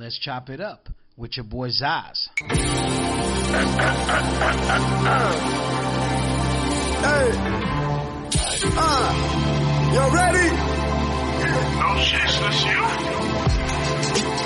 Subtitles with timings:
[0.00, 2.30] Let's chop it up with your boy Zaz.
[2.38, 2.54] Hey,
[8.78, 9.12] uh,
[9.92, 10.48] you ready?
[11.76, 12.80] No shit, that's you.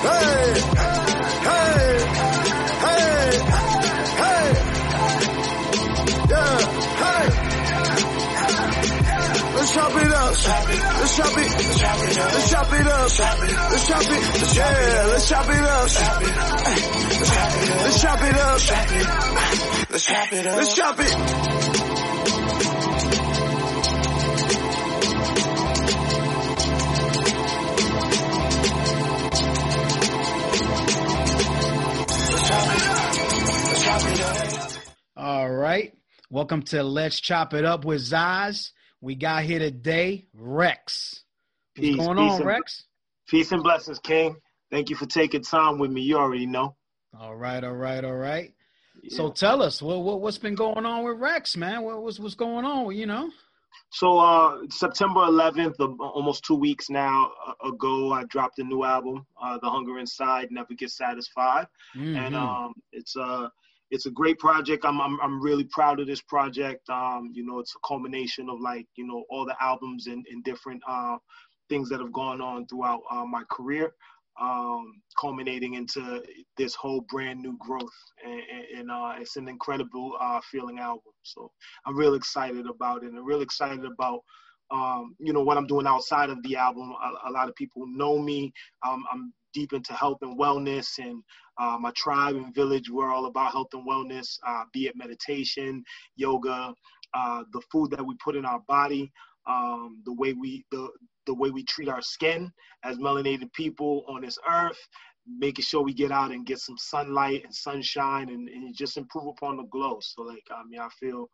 [0.02, 0.58] Hey,
[1.46, 1.86] hey,
[2.82, 3.06] hey,
[4.18, 4.46] hey,
[6.30, 6.58] yeah,
[6.98, 7.24] hey.
[9.54, 10.13] Let's chop it up.
[10.34, 10.82] Let's chop it.
[10.82, 10.98] Up.
[10.98, 11.44] Let's chop it up.
[12.32, 12.84] Let's chop it.
[13.70, 14.08] Let's chop it.
[14.56, 15.82] Yeah, let's chop it up.
[15.84, 16.00] Let's
[18.02, 18.58] chop it up.
[19.90, 20.56] Let's chop it up.
[20.56, 21.14] Let's chop it.
[21.14, 21.20] Up.
[35.16, 35.94] All right.
[36.28, 38.72] Welcome to Let's Chop It Up with Zaz.
[39.04, 41.24] We got here today Reks.
[41.76, 42.84] What's Peace, going peace on, and- Reks?
[43.28, 44.36] Peace and blessings, King.
[44.70, 46.00] Thank you for taking time with me.
[46.00, 46.74] You already know.
[47.20, 48.54] All right, all right, all right.
[49.10, 51.82] So tell us, what, what what's been going on with Reks, man?
[51.82, 52.94] What was what's going on?
[52.96, 53.28] You know?
[53.90, 58.84] So, uh, September 11th, uh, almost two weeks now uh, ago, I dropped a new
[58.84, 62.34] album, uh, "The Hunger Inside Never Get Satisfied," and Mhm.
[62.34, 63.52] um, it's a
[63.94, 64.84] it's a great project.
[64.88, 66.82] I'm, I'm I'm really proud of this project.
[66.90, 70.44] Um, you know, it's a culmination of like you know all the albums and, and
[70.44, 71.16] different uh,
[71.70, 73.86] things that have gone on throughout uh, my career.
[74.40, 76.22] um, culminating into
[76.56, 77.98] this whole brand new growth.
[78.24, 78.42] And,
[78.78, 81.12] and, uh, it's an incredible uh, feeling album.
[81.22, 81.50] So
[81.86, 84.20] I'm real excited about it and I'm real excited about,
[84.70, 86.92] um, you know, what I'm doing outside of the album.
[86.92, 88.52] A, a lot of people know me.
[88.86, 91.22] Um, I'm deep into health and wellness and
[91.58, 95.82] uh, my tribe and village, we're all about health and wellness, uh, be it meditation,
[96.16, 96.74] yoga,
[97.14, 99.10] uh, the food that we put in our body,
[99.46, 100.88] um, the way we the
[101.26, 102.50] the way we treat our skin
[102.84, 104.78] as melanated people on this earth,
[105.26, 109.28] making sure we get out and get some sunlight and sunshine and, and just improve
[109.28, 109.98] upon the glow.
[110.00, 111.28] So like I mean I feel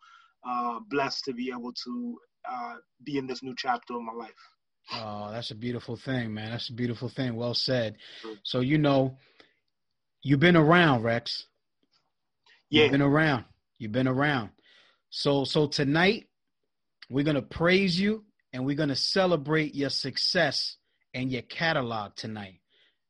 [0.46, 2.18] uh, blessed to be able to
[2.48, 4.30] uh, be in this new chapter of my life.
[4.92, 6.50] Oh, that's a beautiful thing, man.
[6.50, 7.36] That's a beautiful thing.
[7.36, 7.96] Well said.
[8.42, 9.18] So you know,
[10.22, 11.46] you've been around, Reks.
[12.70, 12.84] Yeah.
[12.84, 13.44] You've been around.
[13.78, 14.50] You've been around.
[15.10, 16.26] So so tonight
[17.08, 20.76] we're gonna praise you and we're gonna celebrate your success
[21.14, 22.60] and your catalog tonight.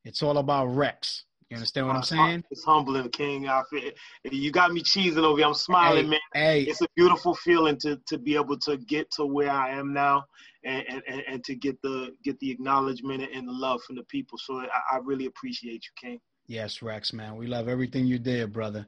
[0.05, 1.25] It's all about Reks.
[1.51, 2.45] You understand what I'm saying?
[2.53, 3.49] It's humbling, King.
[3.49, 3.91] I feel,
[4.31, 5.49] you got me cheesing over here.
[5.49, 6.21] I'm smiling, Hey, man.
[6.33, 9.93] hey, It's a beautiful feeling to to be able to get to where I am
[9.93, 10.25] now,
[10.65, 14.05] and and, and- and to get the get the acknowledgement and the love from the
[14.05, 14.39] people.
[14.39, 16.21] So I, I really appreciate you, King.
[16.47, 17.35] yes, Reks, man.
[17.37, 18.87] We love everything you did, brother.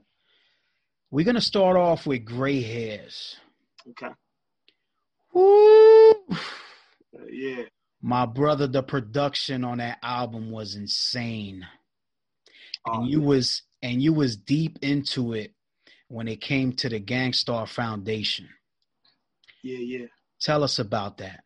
[1.11, 3.35] We're gonna start off with gray hairs.
[3.89, 4.13] Okay.
[5.33, 6.11] Woo!
[6.31, 7.63] Uh, yeah.
[8.01, 11.67] My brother, the production on that album was insane.
[12.85, 15.53] And you was and you was deep into it
[16.07, 18.47] when it came to the Gang Starr Foundation.
[19.63, 20.05] yeah, yeah.
[20.41, 21.43] Tell us about that.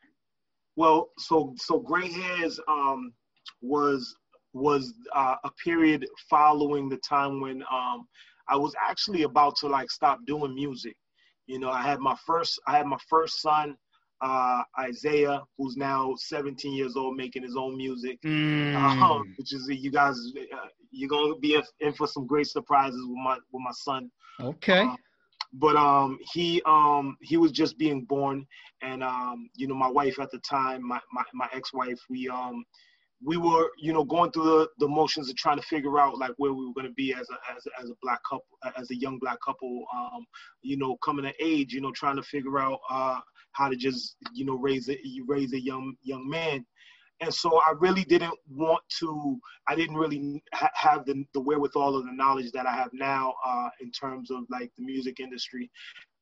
[0.75, 3.13] Well, so so gray hairs um
[3.61, 4.15] was
[4.53, 8.07] was uh, a period following the time when um
[8.49, 10.95] I was actually about to like stop doing music.
[11.47, 13.75] You know, I had my first I had my first son
[14.21, 18.19] uh Isaiah who's now 17 years old making his own music.
[18.23, 18.75] Mm.
[18.75, 20.17] Um, which is you guys
[20.53, 24.09] uh, you're going to be in for some great surprises with my with my son
[24.39, 24.81] okay.
[24.81, 24.95] uh,
[25.53, 28.45] but um he um he was just being born
[28.81, 32.63] and um you know my wife at the time my my, my ex-wife we um
[33.23, 36.33] we were you know going through the, the motions of trying to figure out like
[36.37, 38.45] where we were going to be as a, as a as a black couple
[38.77, 40.25] as a young black couple um
[40.61, 43.19] you know coming of age you know trying to figure out uh
[43.53, 46.63] how to just you know raise a raise a young young man
[47.21, 49.39] and so I really didn't want to.
[49.67, 53.33] I didn't really ha- have the the wherewithal or the knowledge that I have now
[53.45, 55.69] uh, in terms of like the music industry,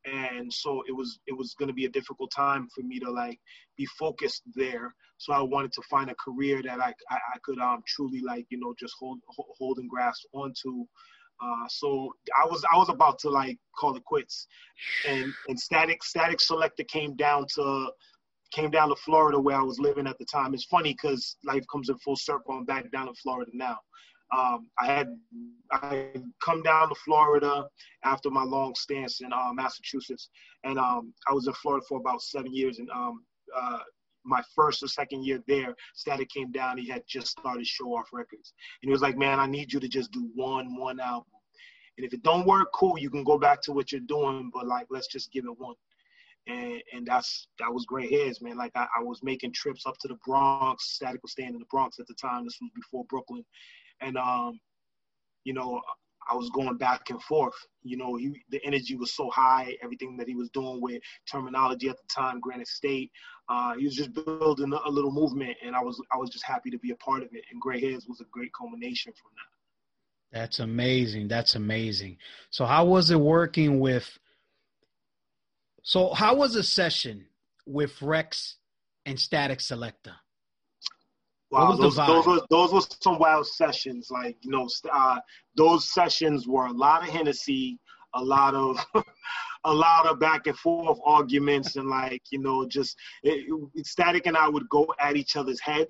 [0.06, 3.11] and so it was it was going to be a difficult time for me to
[3.11, 3.39] like
[3.78, 4.94] be focused there.
[5.17, 8.45] So I wanted to find a career that I I, I could um truly like
[8.50, 10.86] you know just hold hold and grasp onto.
[11.44, 14.47] Uh, so I was I was about to like call it quits,
[15.06, 17.92] and and Statik Statik Selektah came down to
[18.56, 20.54] came down to Florida where I was living at the time.
[20.54, 22.54] It's funny because life comes in full circle.
[22.56, 23.78] I'm back down in Florida now.
[24.36, 25.10] Um, I had
[25.72, 27.68] I had come down to Florida
[28.04, 30.30] after my long stance in uh, Massachusetts,
[30.63, 32.80] and um, I was in Florida for about seven years.
[32.80, 33.24] And um,
[33.56, 33.80] uh,
[34.24, 36.78] my first or second year there, Statik came down.
[36.78, 39.80] He had just started Show Off Records, and he was like, "Man, I need you
[39.80, 41.34] to just do one one album,
[41.98, 44.66] and if it don't work, cool, you can go back to what you're doing, but
[44.66, 45.75] like let's just give it one."
[46.47, 48.57] And and that's that was Gray Hairs, man.
[48.57, 51.00] Like I, I was making trips up to the Bronx.
[51.01, 52.44] Statik was staying in the Bronx at the time.
[52.44, 53.44] This was before Brooklyn,
[54.01, 54.59] and um,
[55.44, 55.81] you know,
[56.30, 57.53] I was going back and forth.
[57.83, 59.75] You know, he, the energy was so high.
[59.81, 61.01] Everything that he was doing with
[61.31, 63.12] Termanology at the time, Granite State,
[63.47, 66.69] uh, he was just building a, little movement, and I was I was just happy
[66.71, 67.44] to be a part of it.
[67.51, 70.39] And Gray Hairs was a great culmination from that.
[70.39, 71.27] That's amazing.
[71.27, 72.18] That's amazing.
[72.50, 74.18] So, how was it working with?
[75.85, 77.27] So, how was a session
[77.67, 78.55] with Reks
[79.05, 80.15] and Statik Selektah?
[81.51, 84.09] Wow, those, those were those were some wild sessions.
[84.09, 85.19] Like you know, uh,
[85.55, 87.79] those sessions were a lot of Hennessy,
[88.15, 88.83] a lot of
[89.63, 93.45] a lot of back and forth arguments, and like you know, just it,
[93.75, 95.87] it, Statik and I would go at each other's head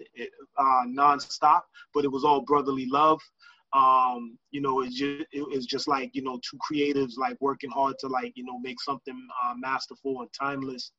[0.57, 1.61] uh, nonstop,
[1.93, 3.21] but it was all brotherly love.
[3.75, 7.69] Um, you know, it's just it was just like you know two creatives like working
[7.71, 10.91] hard to like you know make something uh, masterful and timeless,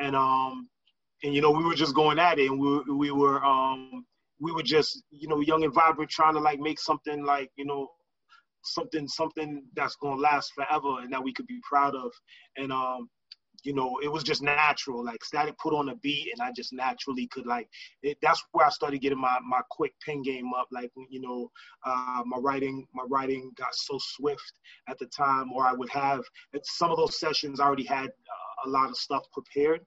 [0.00, 0.68] and um
[1.22, 4.04] and you know we were just going at it and we were, we were um
[4.40, 7.64] we were just you know young and vibrant trying to like make something like you
[7.64, 7.88] know
[8.64, 12.10] something something that's going to last forever and that we could be proud of.
[12.56, 13.08] And um
[13.66, 16.72] you know it was just natural like Statik put on a beat and i just
[16.72, 17.68] naturally could like
[18.02, 21.50] it, that's where i started getting my my quick pen game up like you know
[21.84, 24.52] uh my writing my writing got so swift
[24.88, 26.22] at the time or i would have
[26.54, 29.80] at some of those sessions I already had uh, a lot of stuff prepared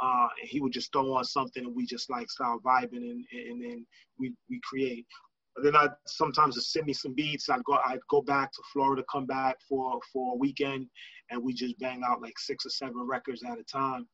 [0.00, 3.24] uh, and he would just throw on something and we just like start vibing and,
[3.32, 3.86] and then
[4.18, 5.06] we, we create.
[5.56, 7.48] But then I sometimes just send me some beats.
[7.48, 10.86] I'd go I'd go back to Florida, come back for for a weekend,
[11.30, 14.06] and we just bang out like six or seven records at a time.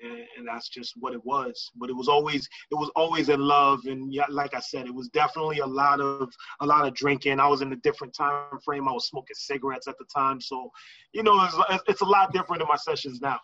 [0.00, 1.72] And, and, that's just what it was.
[1.74, 4.94] But it was always it was always in love, and yeah, like I said, it
[4.94, 7.40] was definitely a lot of a lot of drinking.
[7.40, 8.88] I was in a different time frame.
[8.88, 10.70] I was smoking cigarettes at the time, so
[11.12, 13.40] you know it's, it's a lot different in my sessions now.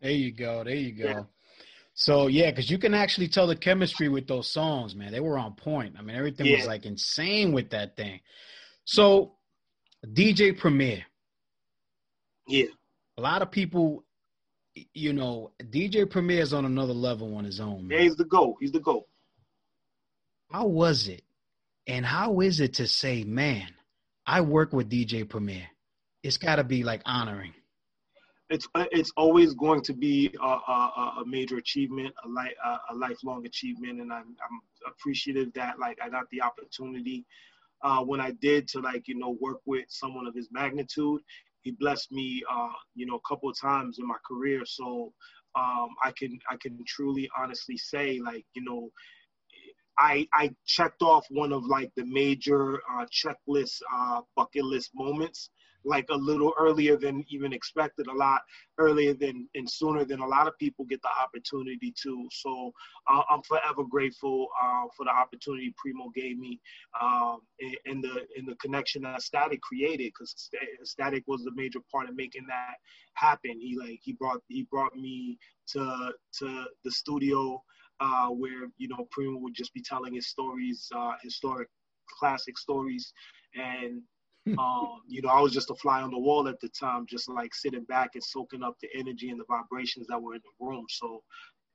[0.00, 0.62] There you go.
[0.62, 1.08] There you go.
[1.08, 1.22] Yeah.
[2.00, 5.10] So yeah, because you can actually tell the chemistry with those songs, man.
[5.10, 5.96] They were on point.
[5.98, 6.58] I mean, everything yeah.
[6.58, 8.20] was like insane with that thing.
[8.84, 9.32] So
[10.06, 11.04] DJ Premier.
[12.46, 12.66] Yeah.
[13.16, 14.04] A lot of people,
[14.94, 17.88] you know, DJ Premier is on another level on his own.
[17.88, 17.98] Man.
[17.98, 18.58] Yeah, he's the GOAT.
[18.60, 19.04] He's the GOAT.
[20.52, 21.22] How was it?
[21.88, 23.74] And how is it to say, man,
[24.24, 25.66] I work with DJ Premier?
[26.22, 27.54] It's got to be like honoring
[28.50, 32.56] it's it's always going to be a, a, a major achievement, a, li-
[32.90, 37.26] a, lifelong achievement, and I'm, I'm appreciative that like I got the opportunity
[37.82, 41.20] uh, when I did to like you know work with someone of his magnitude.
[41.62, 45.12] He blessed me, uh, you know, a couple of times in my career, so
[45.54, 48.90] um, I can I can truly honestly say like you know
[49.98, 55.50] I, I checked off one of like the major uh, checklist uh, bucket list moments
[55.84, 58.42] like a little earlier than even expected, a lot
[58.78, 62.28] earlier than and sooner than a lot of people get the opportunity to.
[62.32, 62.72] So
[63.10, 66.60] uh, I'm forever grateful uh, for the opportunity Primo gave me
[67.00, 67.40] um,
[67.86, 70.50] and, the in the connection that Statik created because
[70.84, 72.76] Statik was a major part of making that
[73.14, 73.58] happen.
[73.60, 75.38] He like he brought he brought me
[75.68, 77.62] to to the studio
[78.00, 81.68] uh, where you know Primo would just be telling his stories, uh, historic
[82.18, 83.12] classic stories,
[83.54, 84.02] and
[84.58, 87.28] um, you know, I was just a fly on the wall at the time, just
[87.28, 90.66] like sitting back and soaking up the energy and the vibrations that were in the
[90.66, 90.86] room.
[90.88, 91.22] So,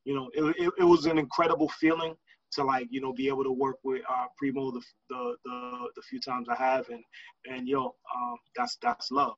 [0.06, 2.16] you know, it, it, it was an incredible feeling
[2.54, 6.02] to like, you know, be able to work with uh, Primo the, the, the, the
[6.10, 6.88] few times I have.
[6.90, 7.04] And,
[7.46, 9.36] and yo, um, that's, that's love.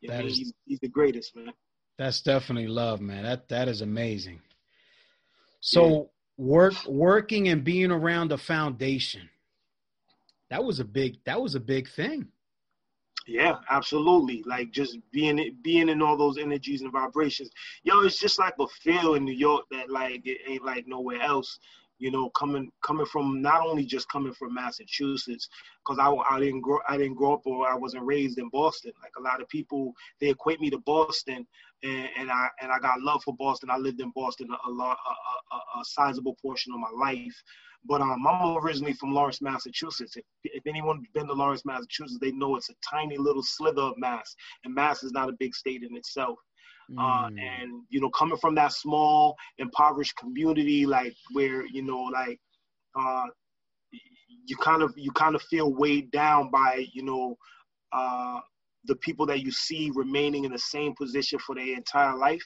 [0.00, 1.52] You know, is, he's, he's the greatest, man.
[1.98, 3.24] That's definitely love, man.
[3.24, 4.40] That, that is amazing.
[5.60, 6.02] So yeah.
[6.38, 9.28] work, working and being around the foundation,
[10.48, 12.28] that was a big, that was a big thing.
[13.26, 14.42] Yeah, absolutely.
[14.46, 17.50] Like just being being in all those energies and vibrations.
[17.84, 21.20] Yo, it's just like a feel in New York that like it ain't like nowhere
[21.22, 21.58] else.
[21.98, 25.48] You know, coming coming from not only just coming from Massachusetts,
[25.84, 28.92] because I, I didn't grow I didn't grow up or I wasn't raised in Boston.
[29.02, 31.46] Like a lot of people, they equate me to Boston,
[31.82, 33.68] and, and I and I got love for Boston.
[33.70, 37.42] I lived in Boston a, a lot a, a, a sizable portion of my life.
[37.86, 40.16] But um, I'm originally from Lawrence, Massachusetts.
[40.16, 43.94] If, if anyone's been to Lawrence, Massachusetts, they know it's a tiny little slither of
[43.96, 44.34] Mass,
[44.64, 46.38] and Mass is not a big state in itself.
[46.98, 47.24] Uh, mm.
[47.24, 52.38] Uh, and you know, coming from that small, impoverished community, like where you know, like
[52.98, 53.26] uh,
[54.46, 57.36] you kind of you kind of feel weighed down by you know
[57.92, 58.40] uh,
[58.84, 62.44] the people that you see remaining in the same position for their entire life.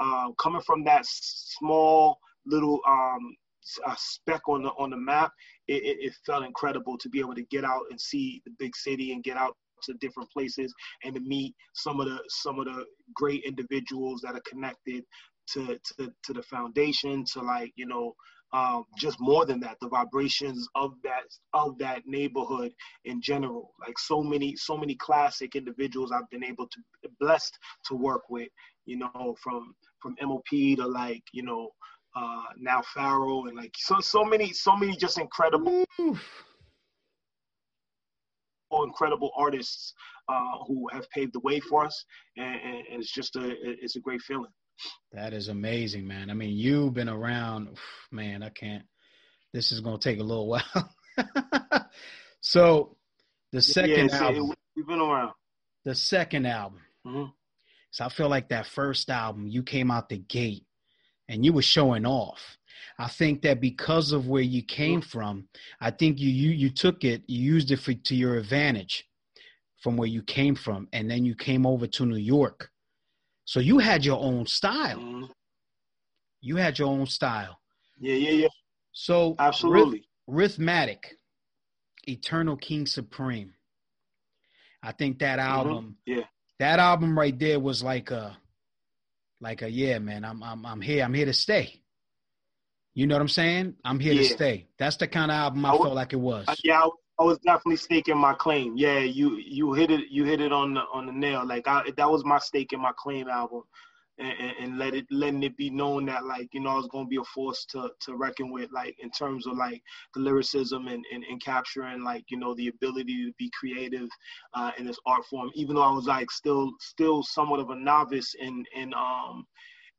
[0.00, 3.36] Uh, coming from that small little um,
[3.86, 5.32] a speck on the on the map,
[5.68, 8.74] it, it, it felt incredible to be able to get out and see the big
[8.76, 10.72] city and get out to different places
[11.04, 15.04] and to meet some of the some of the great individuals that are connected
[15.48, 18.14] to to, to the foundation to like you know
[18.54, 22.72] um, just more than that, the vibrations of that of that neighborhood
[23.06, 23.72] in general.
[23.80, 28.48] Like so many, so many classic individuals I've been able to blessed to work with.
[28.84, 31.70] You know, from from MOP to like you know
[32.14, 35.84] uh, now Pharaoh and like so so many so many just incredible.
[38.84, 39.92] Incredible artists
[40.28, 42.04] uh, who have paved the way for us,
[42.38, 42.46] and,
[42.90, 44.50] and it's just a it's a great feeling.
[45.12, 46.30] That is amazing, man.
[46.30, 47.76] I mean, you've been around,
[48.10, 48.42] man.
[48.42, 48.84] I can't.
[49.52, 50.90] This is going to take a little while.
[52.40, 52.96] so,
[53.52, 55.32] the second yeah, album, we've been around.
[55.84, 56.80] The second album.
[57.06, 57.30] Mm-hmm.
[57.90, 60.64] So I feel like that first album, you came out the gate,
[61.28, 62.58] and you were showing off.
[62.98, 65.48] I think that because of where you came from,
[65.80, 69.08] I think you you you took it, you used it for to your advantage
[69.82, 72.70] from where you came from, and then you came over to New York
[73.44, 74.98] so you had your own style.
[74.98, 75.24] Mm-hmm.
[76.40, 77.58] You had your own style.
[78.00, 78.48] Yeah, yeah, yeah.
[78.92, 81.04] So absolutely, Rhythmatic,
[82.08, 83.54] Eternal King Supreme.
[84.82, 85.48] I think that mm-hmm.
[85.48, 86.20] album, mm-hmm.
[86.20, 86.24] yeah,
[86.58, 88.36] that album right there was like a,
[89.42, 90.24] like a yeah, man.
[90.24, 91.04] I'm I'm I'm here.
[91.04, 91.80] I'm here to stay.
[92.94, 93.74] You know what I'm saying?
[93.84, 94.28] I'm here yeah.
[94.28, 94.68] to stay.
[94.78, 96.44] That's the kind of album I, I felt like it was.
[96.46, 96.86] Uh, yeah,
[97.18, 98.76] I was definitely staking my claim.
[98.76, 101.44] Yeah, you you hit it you hit it on the on the nail.
[101.46, 103.62] Like I, that was my stake in my claim album,
[104.18, 107.06] and, and, let it letting it be known that like you know I was gonna
[107.06, 109.82] be a force to to reckon with like in terms of like
[110.14, 114.08] the lyricism and and, and capturing like you know the ability to be creative
[114.54, 115.50] uh, in this art form.
[115.54, 119.46] Even though I was like still still somewhat of a novice in in um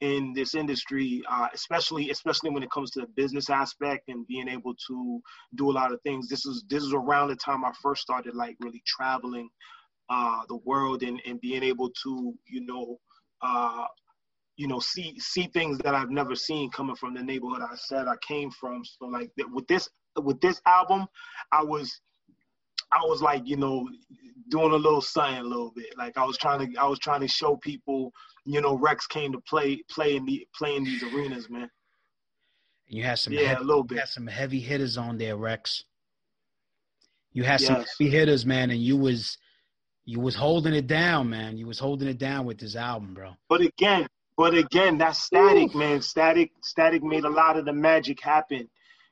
[0.01, 4.47] in this industry, uh, especially especially when it comes to the business aspect and being
[4.49, 5.21] able to
[5.55, 6.27] do a lot of things.
[6.27, 9.49] This is this is around the time I first started like really traveling
[10.09, 12.99] uh, the world and, and being able to you know
[13.41, 13.85] uh,
[14.55, 18.07] you know see see things that I've never seen coming from the neighborhood I said
[18.07, 18.83] I came from.
[18.83, 19.89] So like with this
[20.21, 21.07] with this album,
[21.51, 22.01] I was
[22.91, 23.87] I was like you know
[24.49, 25.97] doing a little something a little bit.
[25.97, 28.13] Like I was trying to I was trying to show people
[28.45, 31.69] you know, Reks came to play play in the play in these arenas, man.
[32.87, 33.99] You had some yeah, heavy, a little bit.
[33.99, 35.83] had some heavy hitters on there, Reks.
[37.31, 37.67] You had yes.
[37.67, 39.37] some heavy hitters, man, and you was
[40.05, 41.57] you was holding it down, man.
[41.57, 43.31] You was holding it down with this album, bro.
[43.47, 44.07] But again,
[44.37, 45.77] but again, that Statik, Ooh.
[45.77, 45.99] man.
[45.99, 48.69] Statik, Statik made a lot of the magic happen.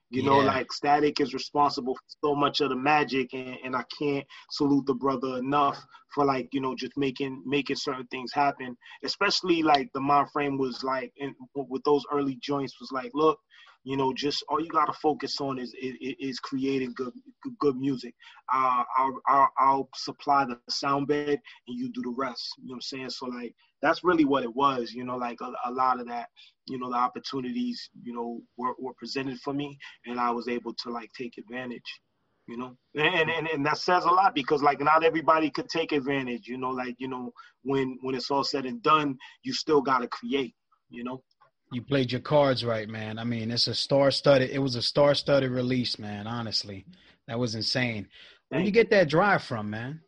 [0.10, 0.30] You yeah.
[0.30, 4.26] know, like Statik is responsible for so much of the magic, and, and I can't
[4.50, 5.82] salute the brother enough
[6.14, 8.76] for like you know just making making certain things happen.
[9.06, 13.40] Especially like the mind frame was like, in, with those early joints was like, look,
[13.84, 17.14] you know, just all you gotta focus on is is, is creating good
[17.60, 18.14] good music.
[18.54, 22.54] Uh, I'll, I'll, I'll supply the sound bed and you do the rest.
[22.58, 23.10] You know what I'm saying?
[23.12, 24.94] So like that's really what it was.
[24.94, 26.28] You know, like a, a lot of that
[26.68, 30.74] you know the opportunities you know were, were presented for me and i was able
[30.76, 32.02] to like take advantage
[32.48, 32.76] you know?
[32.96, 36.58] And, and and that says a lot because like not everybody could take advantage you
[36.58, 36.72] know?
[36.72, 37.32] Like you know
[37.64, 40.54] when when it's all said and done you still got to create
[40.90, 41.24] you know?
[41.72, 43.18] You played your cards right man.
[43.18, 46.86] I mean it's a star-studded it was a star-studded release man honestly.
[47.28, 48.08] That was insane.
[48.50, 50.02] Where you get that drive from man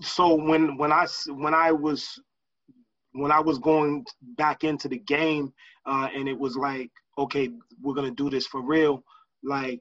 [0.00, 2.18] so when when i when i was
[3.16, 4.04] when I was going
[4.36, 5.52] back into the game,
[5.86, 7.50] uh, and it was like, okay,
[7.82, 9.02] we're gonna do this for real.
[9.42, 9.80] Like,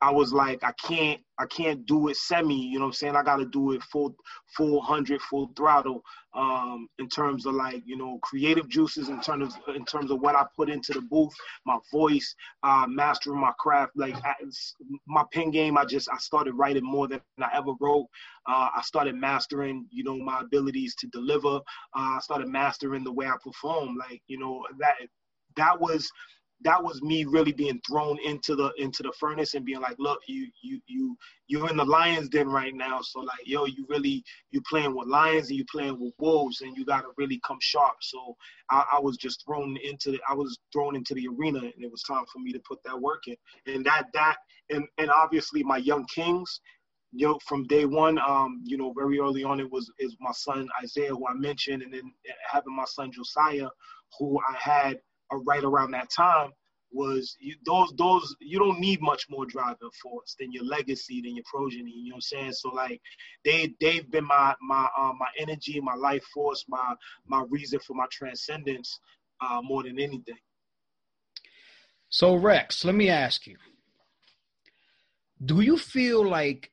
[0.00, 2.54] I was like, I can't, I can't do it semi.
[2.54, 3.16] You know what I'm saying?
[3.16, 4.14] I got to do it full,
[4.56, 6.02] full hundred, full throttle.
[6.34, 9.08] Um, in terms of like, you know, creative juices.
[9.08, 11.32] In terms, of, in terms of what I put into the booth,
[11.66, 13.92] my voice, uh, mastering my craft.
[13.96, 14.34] Like I,
[15.06, 18.06] my pen game, I just, I started writing more than I ever wrote.
[18.46, 21.56] Uh, I started mastering, you know, my abilities to deliver.
[21.56, 21.60] Uh,
[21.94, 23.96] I started mastering the way I perform.
[23.96, 24.94] Like, you know, that,
[25.56, 26.08] that was
[26.62, 30.18] that was me really being thrown into the into the furnace and being like, look,
[30.26, 33.00] you you you you're in the lions den right now.
[33.00, 36.76] So like, yo, you really you playing with lions and you playing with wolves, and
[36.76, 37.96] you gotta really come sharp.
[38.00, 38.36] So
[38.70, 41.90] I, I was just thrown into the, I was thrown into the arena, and it
[41.90, 43.36] was time for me to put that work in.
[43.72, 44.36] And that that
[44.70, 46.60] and and obviously my young kings.
[47.10, 50.32] You know, from day one, um, you know, very early on, it was is my
[50.32, 52.12] son Isaiah, who I mentioned, and then
[52.46, 53.70] having my son Josiah,
[54.18, 55.00] who I had
[55.36, 56.52] right around that time
[56.90, 61.36] was you, those those you don't need much more driving force than your legacy than
[61.36, 62.52] your progeny you know what i'm saying?
[62.52, 63.00] So like
[63.44, 66.94] they they've been my my uh, my energy my life force my
[67.26, 68.98] my reason for my transcendence
[69.40, 70.38] uh, more than anything.
[72.08, 73.56] So Reks let me ask you.
[75.44, 76.72] Do you feel like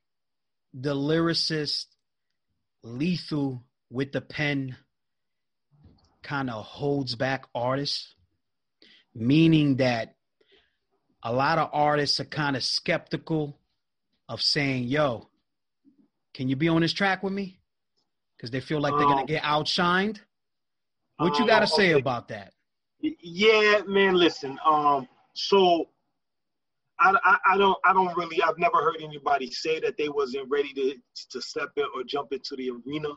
[0.74, 1.86] the lyricist
[2.82, 4.76] lethal with the pen
[6.22, 8.15] kind of holds back artists
[9.16, 10.14] meaning that
[11.22, 13.58] a lot of artists are kind of skeptical
[14.28, 15.28] of saying, "Yo,
[16.34, 17.58] can you be on this track with me?"
[18.36, 20.20] Because they feel like they're gonna Um, get outshined.
[21.16, 22.00] What you um, got to say okay.
[22.00, 22.52] about that?
[23.00, 24.14] Yeah, man.
[24.14, 24.58] Listen.
[24.64, 25.08] Um.
[25.34, 25.90] So,
[26.98, 30.48] I, I I don't I don't really I've never heard anybody say that they wasn't
[30.50, 30.94] ready to
[31.30, 33.08] to step in or jump into the arena.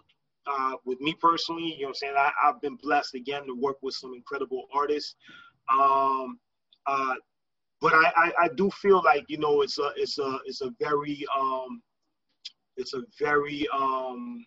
[0.48, 2.14] Uh, with me personally, you know what I'm saying.
[2.18, 5.16] I, I've been blessed again to work with some incredible artists.
[5.72, 6.40] Um.
[6.86, 7.16] Uh.
[7.82, 10.72] But I, I I do feel like you know it's a it's a it's a
[10.82, 11.82] very um
[12.78, 14.46] it's a very um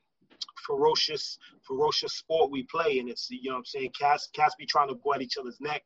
[0.66, 4.66] ferocious ferocious sport we play and it's you know what I'm saying cats cats be
[4.66, 5.82] trying to go at each other's neck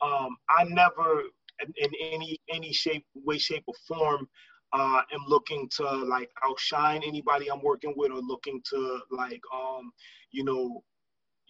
[0.00, 1.22] um I never
[1.60, 4.28] in, in any any shape way shape or form
[4.72, 9.92] uh am looking to like outshine anybody I'm working with or looking to like um
[10.30, 10.82] you know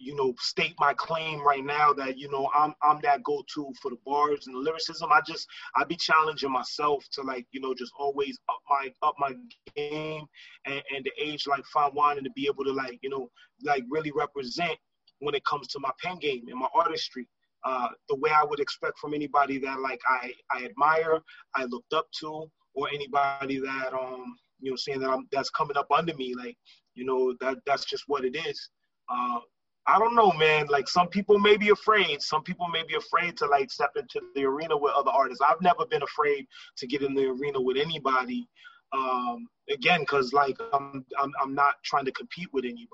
[0.03, 3.89] you know state my claim right now that you know I'm I'm that go-to for
[3.89, 5.09] the bars and the lyricism.
[5.11, 9.15] I just I be challenging myself to like you know just always up my up
[9.19, 9.33] my
[9.75, 10.25] game
[10.65, 13.29] and, and to age like fine wine and to be able to like you know
[13.63, 14.77] like really represent
[15.19, 17.27] when it comes to my pen game and my artistry.
[17.65, 21.19] Uh, the way I would expect from anybody that like I I admire
[21.55, 25.77] I looked up to or anybody that um you know saying that I'm that's coming
[25.77, 26.57] up under me like
[26.93, 28.69] you know that that's just what it is.
[29.09, 29.39] Uh,
[29.85, 30.67] I don't know, man.
[30.69, 32.21] Like some people may be afraid.
[32.21, 35.41] Some people may be afraid to like step into the arena with other artists.
[35.47, 36.47] I've never been afraid
[36.77, 38.47] to get in the arena with anybody.
[38.93, 42.87] Um, again, because like I'm, I'm I'm not trying to compete with anybody.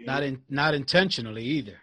[0.00, 0.26] Not know?
[0.26, 1.78] in not intentionally either.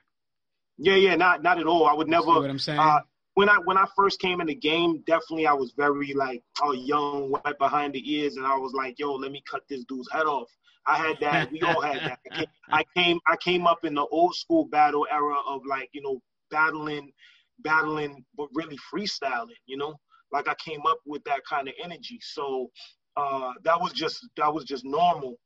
[0.78, 1.86] yeah, yeah, not not at all.
[1.86, 2.26] I would See never.
[2.26, 2.80] what I'm saying?
[2.80, 3.02] Uh,
[3.36, 6.74] when I when I first came in the game, definitely I was very like oh
[6.74, 10.10] young, wet behind the ears, and I was like, yo, let me cut this dude's
[10.12, 10.50] head off.
[10.86, 11.52] I had that.
[11.52, 12.48] We all had that.
[12.72, 16.22] I came, I came up in the old school battle era of like you know
[16.52, 17.12] battling,
[17.60, 19.56] battling, but really freestyling.
[19.66, 19.96] You know,
[20.32, 22.20] like I came up with that kind of energy.
[22.22, 22.70] So
[23.16, 25.38] uh, that was just that was just normal.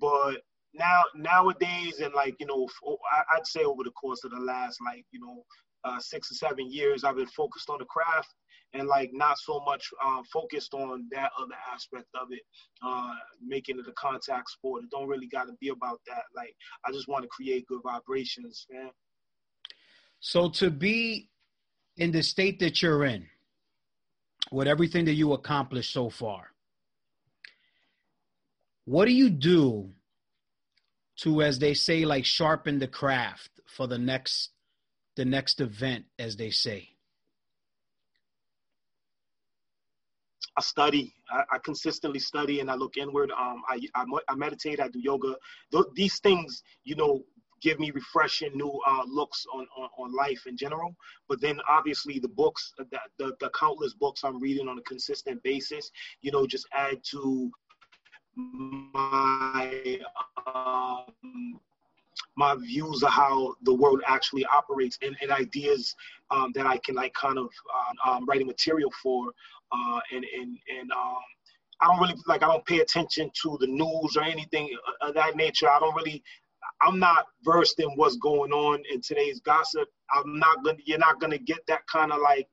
[0.00, 0.42] But
[0.74, 2.68] now nowadays and like you know
[3.34, 5.44] I'd say over the course of the last like you know
[5.84, 8.34] uh, six or seven years I've been focused on the craft
[8.74, 12.42] and like not so much uh, focused on that other aspect of it,
[12.84, 14.84] uh, making it a contact sport.
[14.84, 16.24] It don't really got to be about that.
[16.36, 18.90] Like I just want to create good vibrations, man.
[20.20, 21.30] So to be
[21.96, 23.26] in the state that you're in,
[24.50, 26.50] with everything that you accomplished so far,
[28.84, 29.90] what do you do
[31.20, 34.50] to, as they say, like sharpen the craft for the next
[35.16, 36.93] the next event, as they say?
[40.56, 41.14] I study.
[41.30, 43.30] I, I consistently study and I look inward.
[43.32, 44.80] Um, I, I, I meditate.
[44.80, 45.36] I do yoga.
[45.72, 47.24] Th- these things, you know,
[47.62, 50.94] give me refreshing new uh, looks on, on, on life in general.
[51.28, 55.42] But then obviously the books, the, the, the countless books I'm reading on a consistent
[55.42, 55.90] basis,
[56.20, 57.50] you know, just add to
[58.36, 59.98] my
[60.46, 61.60] um,
[62.36, 65.94] my views of how the world actually operates and, and ideas
[66.30, 67.48] um, that I can like kind of
[68.06, 69.32] uh, um, writing material for
[69.74, 71.16] uh, and and and um,
[71.80, 75.36] I don't really like I don't pay attention to the news or anything of that
[75.36, 75.68] nature.
[75.68, 76.22] I don't really
[76.80, 79.88] I'm not versed in what's going on in today's gossip.
[80.12, 82.48] I'm not gonna you're not gonna get that kind of like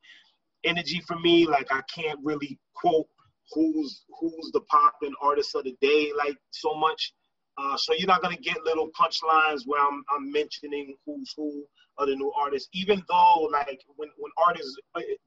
[0.64, 1.48] energy from me.
[1.48, 3.08] Like I can't really quote
[3.54, 7.14] who's who's the poppin' artist of the day like so much.
[7.58, 11.66] Uh, so you're not gonna get little punchlines where I'm I'm mentioning who's who
[11.98, 12.70] of the new artists.
[12.74, 14.78] Even though like when when artists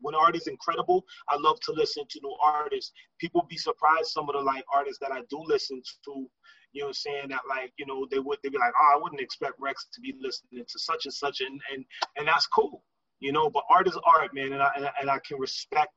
[0.00, 2.92] when artists incredible, I love to listen to new artists.
[3.18, 6.28] People be surprised some of the like artists that I do listen to.
[6.72, 9.20] You know, saying that like you know they would they be like, oh, I wouldn't
[9.20, 11.84] expect Reks to be listening to such and such, and and
[12.16, 12.82] and that's cool.
[13.20, 15.92] You know, but art is art, man, and I and I, and I can respect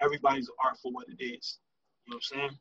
[0.00, 1.58] everybody's art for what it is.
[2.06, 2.58] You know what I'm saying?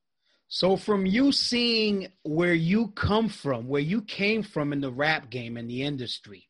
[0.50, 5.30] So from you seeing where you come from, where you came from in the rap
[5.30, 6.50] game and the industry,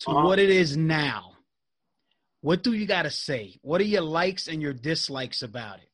[0.00, 0.26] to Uh-huh.
[0.26, 1.36] what it is now,
[2.42, 3.58] what do you got to say?
[3.62, 5.90] What are your likes and your dislikes about it?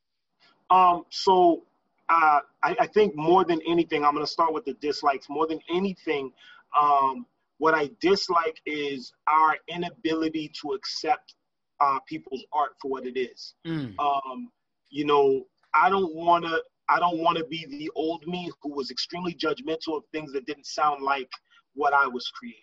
[0.69, 1.64] Um, so
[2.11, 5.29] uh, I, I think more than anything, I'm gonna start with the dislikes.
[5.31, 6.33] More than anything,
[6.79, 7.27] um,
[7.59, 11.35] what I dislike is our inability to accept
[11.81, 13.55] uh, people's art for what it is.
[13.66, 13.99] Mm.
[13.99, 14.53] Um,
[14.90, 16.62] you know, I don't want to.
[16.88, 20.46] I don't want to be the old me who was extremely judgmental of things that
[20.46, 21.29] didn't sound like
[21.75, 22.62] what I was creating.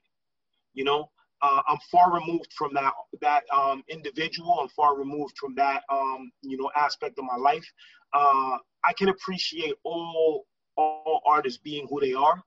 [0.74, 1.10] You know,
[1.42, 4.60] uh, I'm far removed from that that um, individual.
[4.62, 7.66] I'm far removed from that um, you know aspect of my life.
[8.14, 10.46] Uh, I can appreciate all
[10.78, 12.42] all artists being who they are,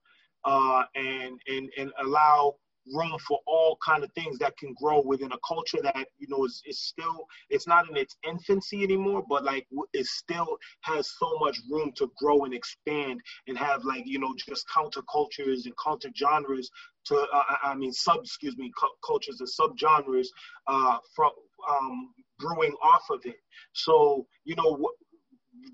[0.44, 2.54] uh, and and and allow
[2.94, 6.44] room for all kind of things that can grow within a culture that you know
[6.44, 11.36] is, is still it's not in its infancy anymore but like it still has so
[11.40, 16.10] much room to grow and expand and have like you know just countercultures and counter
[16.16, 16.70] genres
[17.04, 20.30] to uh, i mean sub excuse me cu- cultures and sub genres
[20.68, 21.30] uh from
[21.70, 23.36] um brewing off of it.
[23.72, 24.88] So you know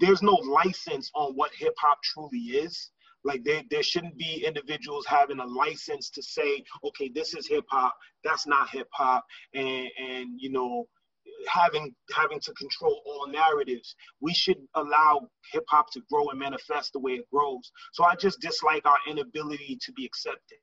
[0.01, 2.91] there's no license on what hip hop truly is
[3.25, 7.65] like there, there shouldn't be individuals having a license to say, okay, this is hip
[7.71, 10.87] hop, that's not hip hop, and and you know,
[11.49, 13.95] having having to control all narratives.
[14.21, 17.71] We should allow hip hop to grow and manifest the way it grows.
[17.93, 20.59] So I just dislike our inability to be accepted.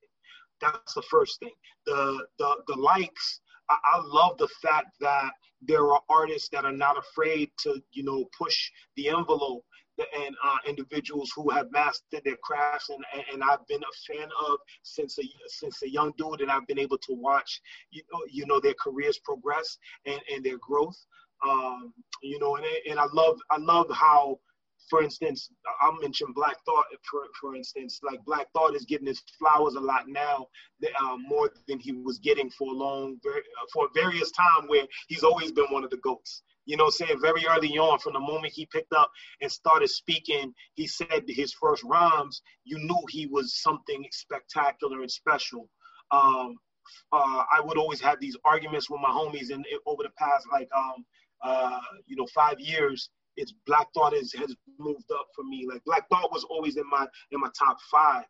[0.62, 1.54] That's the first thing.
[1.86, 3.42] The the the likes.
[3.72, 5.30] I, love the fact that
[5.62, 9.64] there are artists that are not afraid to you know push the envelope
[10.16, 14.60] and uh, individuals who have mastered their crafts, and, and I've been a fan of
[14.84, 18.46] since a since a young dude, and I've been able to watch you know, you
[18.46, 20.98] know their careers progress and, and their growth.
[21.48, 24.40] Um, you know, and and I love I love how,
[24.90, 25.50] for instance,
[25.82, 29.80] I'll mention Black Thought for for instance, like Black Thought is getting his flowers a
[29.80, 30.48] lot now,
[31.02, 33.42] uh, more than he was getting for a long, very,
[33.74, 37.46] for various time where he's always been one of the goats you know, saying very
[37.48, 39.10] early on, from the moment he picked up
[39.42, 45.12] and started speaking, he said his first rhymes, you knew he was something spectacular and
[45.12, 45.70] special.
[46.12, 46.58] Um,
[47.12, 50.68] uh, I would always have these arguments with my homies, and over the past like
[50.76, 51.06] um,
[51.44, 55.68] uh, you know five years, it's Black Thought has, has moved up for me.
[55.68, 58.26] Like Black Thought was always in my in my top five.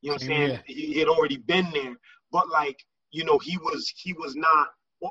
[0.00, 0.50] You know what I'm saying?
[0.50, 0.58] Yeah.
[0.66, 1.94] He had already been there,
[2.30, 2.78] but like
[3.10, 4.68] you know he was he was not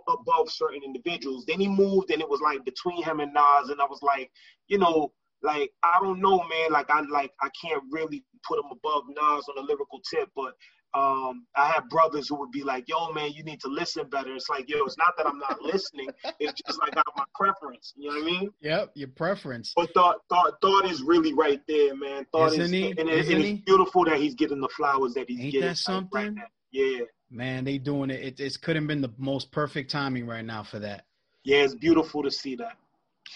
[0.08, 1.45] above certain individuals.
[1.45, 4.32] Then he moved, and it was like between him and Nas, and I was like,
[4.67, 5.12] you know,
[5.43, 6.71] like I don't know, man.
[6.71, 10.54] Like I like I can't really put him above Nas on a lyrical tip, but
[10.93, 14.36] um, I have brothers who would be like, "Yo, man, you need to listen better."
[14.36, 16.10] It's like, yo, it's not that I'm not listening.
[16.39, 17.93] It's just like I got my preference.
[17.95, 18.49] You know what I mean?
[18.62, 19.71] Yep, your preference.
[19.75, 22.25] But thought, thought, thought is really right there, man.
[22.32, 22.89] Thought Isn't is, he?
[22.89, 25.67] and, and it's beautiful that he's getting the flowers that he's Ain't getting.
[25.69, 26.12] that something?
[26.13, 26.43] Right now.
[26.71, 27.05] Yeah.
[27.29, 28.21] Man, they doing it.
[28.21, 31.05] It, it could have been the most perfect timing right now for that.
[31.43, 32.77] Yeah, it's beautiful to see that.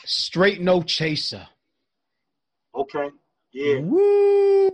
[0.04, 1.48] Straight no chaser.
[2.76, 3.10] Okay.
[3.52, 3.80] Yeah.
[3.80, 4.70] Woo!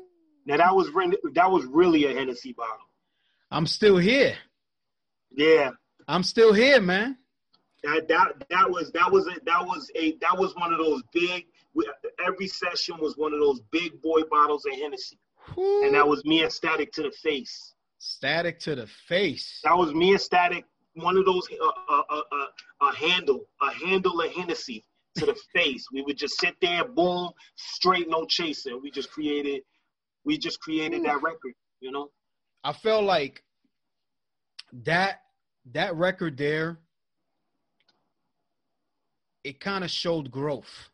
[0.46, 2.88] Now that was really, that was really a Hennessy bottle.
[3.52, 4.36] I'm still here.
[5.32, 5.72] Yeah.
[6.08, 7.18] I'm still here, man.
[7.84, 11.02] That that that was that was a that was a that was one of those
[11.14, 11.46] big.
[12.26, 15.18] Every session was one of those big boy bottles of Hennessy,
[15.56, 15.86] Woo.
[15.86, 17.74] and that was me ecstatic to the face.
[18.04, 19.60] Static to the face.
[19.64, 20.64] That was me and Statik.
[20.96, 24.84] One of those uh, uh, uh, uh, a handle, a handle of Hennessy
[25.18, 25.86] to the face.
[25.94, 28.80] We would just sit there, boom, straight, no chaser.
[28.80, 29.62] We just created,
[30.26, 31.54] we just created that record.
[31.80, 32.10] You know.
[32.64, 33.44] I felt like
[34.74, 35.22] that
[35.74, 36.80] that record there
[39.44, 40.90] it kind of showed growth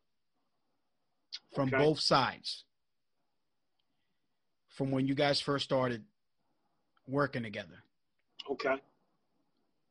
[1.55, 1.77] from Okay.
[1.77, 2.65] both sides
[4.67, 6.03] from when you guys first started
[7.07, 7.83] working together
[8.49, 8.75] Okay.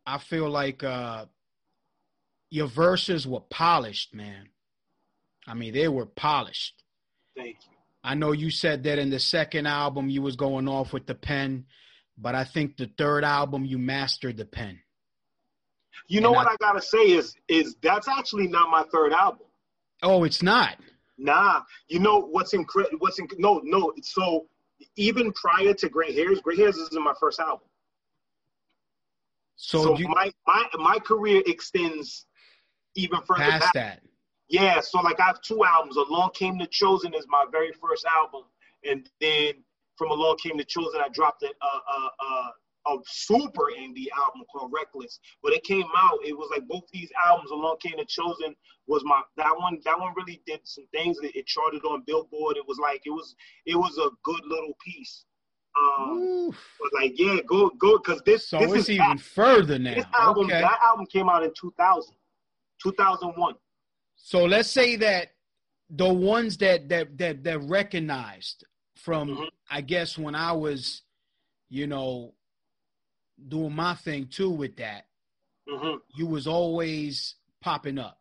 [0.07, 1.27] i feel like uh
[2.51, 4.49] your verses were polished man
[5.47, 6.83] i mean they were polished
[7.37, 7.77] Thank you.
[8.03, 11.15] I know you said that in the second album you was going off with the
[11.17, 11.67] pen,
[12.17, 14.79] but I think the third album you mastered the pen.
[16.09, 19.13] You know And what I- I gotta say is is that's actually not my third
[19.13, 19.47] album.
[20.03, 20.79] Oh, it's not.
[21.19, 22.99] Nah, you know what's incredible?
[23.01, 23.93] What's in no no?
[24.03, 24.47] So
[24.97, 27.69] even prior to Gray Hairs, Gray Hairs is in my first album.
[29.57, 32.27] So, So, you my my my career extends
[32.95, 33.73] even further past back.
[33.75, 34.03] that.
[34.49, 35.97] Yeah, so like I have two albums.
[35.97, 38.43] Along Came the Chosen is my very first album,
[38.85, 39.55] and then
[39.97, 42.53] from Along Came the Chosen, I dropped a a, a, a,
[42.88, 45.18] a super indie album called Reckless.
[45.42, 47.51] But it came out, it was like both these albums.
[47.51, 48.55] Along Came the Chosen
[48.87, 49.79] was my that one.
[49.85, 51.18] That one really did some things.
[51.22, 52.57] It, it charted on Billboard.
[52.57, 53.35] It was like it was
[53.66, 55.25] it was a good little piece.
[55.79, 59.94] Um, but like yeah, go go because this So this it's is even further now.
[59.94, 60.46] this album.
[60.46, 60.61] Okay.
[60.61, 62.14] That album came out in 2000,
[62.83, 63.55] 2001.
[64.16, 65.29] So let's say that
[65.90, 68.64] the ones that that that that recognized
[68.96, 69.49] from Mhm.
[69.70, 71.03] I guess when I was,
[71.68, 72.33] you know,
[73.49, 75.07] doing my thing too with that,
[75.68, 78.18] hmm you was always popping up.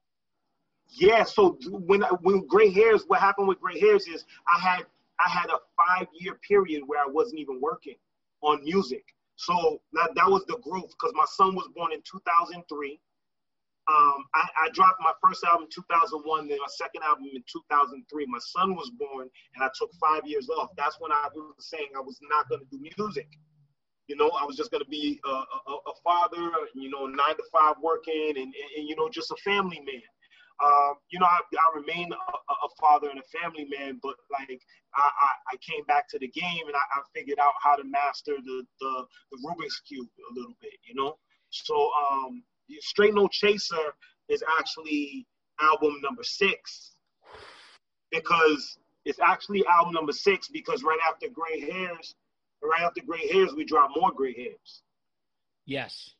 [0.89, 4.85] Yeah, so when I- when gray hairs, what happened with gray hairs is I had
[5.19, 7.95] I had a five year period where I wasn't even working
[8.41, 9.05] on music.
[9.37, 12.99] So that that was the growth because my son was born in 2003.
[13.87, 18.25] Um, I, I dropped my first album in 2001, then my second album in 2003.
[18.25, 20.71] My son was born, and I took five years off.
[20.75, 23.29] That's when I was saying I was not going to do music.
[24.07, 27.43] You know, I was just gonna be a, a, a father, you know, nine to
[27.51, 30.01] five working, and, and, and you know, just a family man.
[30.63, 34.61] Um, you know, I, I remain a, a, father and a family man, but like
[34.95, 37.83] I, I, I came back to the game and I, I, figured out how to
[37.83, 41.17] master the, the, the Rubik's cube a little bit, you know.
[41.49, 42.41] So um,
[42.79, 43.93] Straight No Chaser
[44.29, 45.27] is actually
[45.59, 46.95] album number six
[48.11, 52.15] because it's actually album number six because right after Gray Hairs,
[52.63, 54.81] right after Gray Hairs, we drop more Gray Hairs.
[55.65, 56.11] Yes.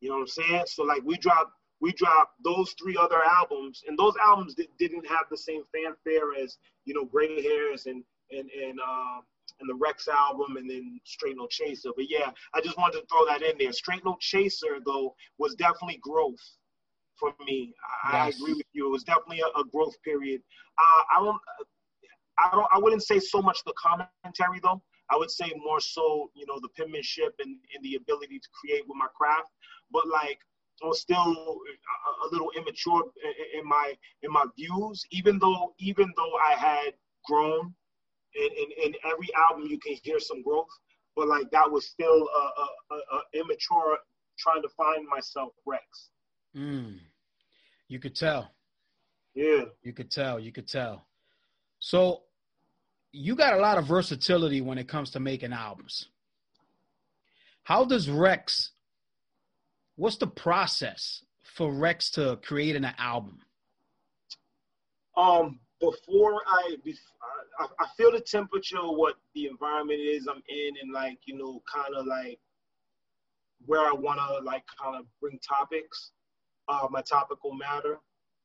[0.00, 0.64] You know what I'm saying?
[0.66, 5.24] So like we dropped we dropped those three other albums, and those albums didn't have
[5.30, 9.22] the same fanfare as you know Gray Hairs and and and um
[9.60, 11.90] and the Reks album, and then Straight No Chaser.
[11.94, 13.72] But yeah, I just wanted to throw that in there.
[13.72, 16.40] Straight No Chaser though was definitely growth
[17.18, 17.74] for me.
[18.04, 18.34] I, yes.
[18.34, 18.86] I agree with you.
[18.86, 20.40] It was definitely a, a growth period.
[20.78, 21.38] Uh, I don't.
[22.38, 22.66] I don't.
[22.72, 24.82] I wouldn't say so much the commentary though.
[25.10, 28.82] I would say more so, you know, the penmanship and, and the ability to create
[28.86, 29.50] with my craft.
[29.90, 30.38] But like
[30.82, 33.92] I was still a, a little immature in, in, my
[34.22, 36.94] in my views, even though even though I had
[37.26, 37.74] grown,
[38.34, 40.68] and in, in every album you can hear some growth,
[41.16, 43.98] but like that was still a, a, a immature
[44.38, 46.10] trying to find myself Reks.
[46.56, 46.98] Mm.
[47.88, 48.52] You could tell.
[49.34, 49.64] Yeah.
[49.82, 50.40] You could tell.
[50.40, 51.06] You could tell.
[51.78, 52.22] So
[53.12, 56.06] you got a lot of versatility when it comes to making albums.
[57.62, 58.72] How does Reks
[60.00, 63.40] what's the process for Reks to create an album?
[65.14, 66.76] Um, before I,
[67.58, 71.62] I, I feel the temperature, what the environment is I'm in, and like you know,
[71.72, 72.38] kind of like
[73.66, 76.12] where I want to like kind of bring topics,
[76.68, 77.98] uh, my topical matter.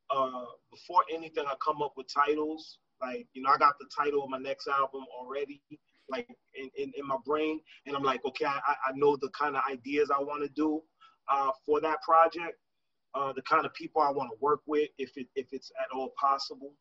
[0.10, 2.80] Uh, before anything, I come up with titles.
[3.01, 5.62] Like you know, I got the title of my next album already,
[6.10, 9.55] like in, in, in my brain, and I'm like, okay, I, I know the kind
[9.55, 10.81] of ideas I want to do
[11.29, 12.58] uh, for that project,
[13.13, 15.95] uh, the kind of people I want to work with, if it if it's at
[15.95, 16.73] all possible.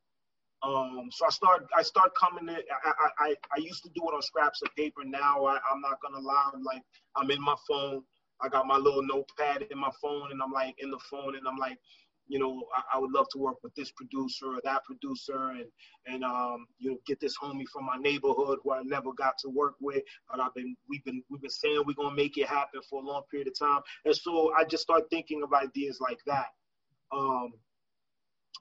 [0.62, 2.62] Um, so I start I start coming in.
[2.84, 5.02] I, I, I used to do it on scraps of paper.
[5.04, 6.50] Now I, I'm not gonna lie.
[6.54, 6.82] I'm like
[7.16, 8.02] I'm in my phone.
[8.40, 11.46] I got my little notepad in my phone, and I'm like in the phone, and
[11.46, 11.78] I'm like
[12.26, 15.66] you know, I, I, would love to work with this producer or that producer and,
[16.06, 19.50] and, um, you know, get this homie from my neighborhood who I never got to
[19.50, 22.48] work with, but I've been, we've been, we've been saying we're going to make it
[22.48, 23.80] happen for a long period of time.
[24.04, 26.46] And so I just start thinking of ideas like that.
[27.12, 27.52] Um,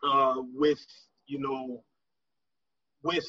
[0.04, 0.80] uh, with,
[1.28, 1.84] you know,
[3.04, 3.26] with,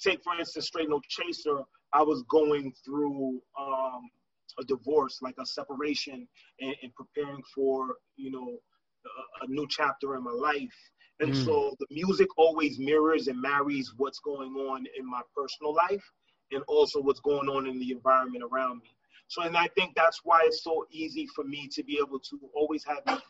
[0.00, 4.10] take for instance, Straight No Chaser, I was going through, um,
[4.58, 6.26] a divorce, like a separation
[6.60, 8.58] and, and preparing for, you know,
[9.04, 10.74] a, a new chapter in my life.
[11.20, 11.44] And mm.
[11.44, 16.04] so the music always mirrors and marries what's going on in my personal life
[16.52, 18.96] and also what's going on in the environment around me.
[19.28, 22.40] So, and I think that's why it's so easy for me to be able to
[22.54, 23.22] always have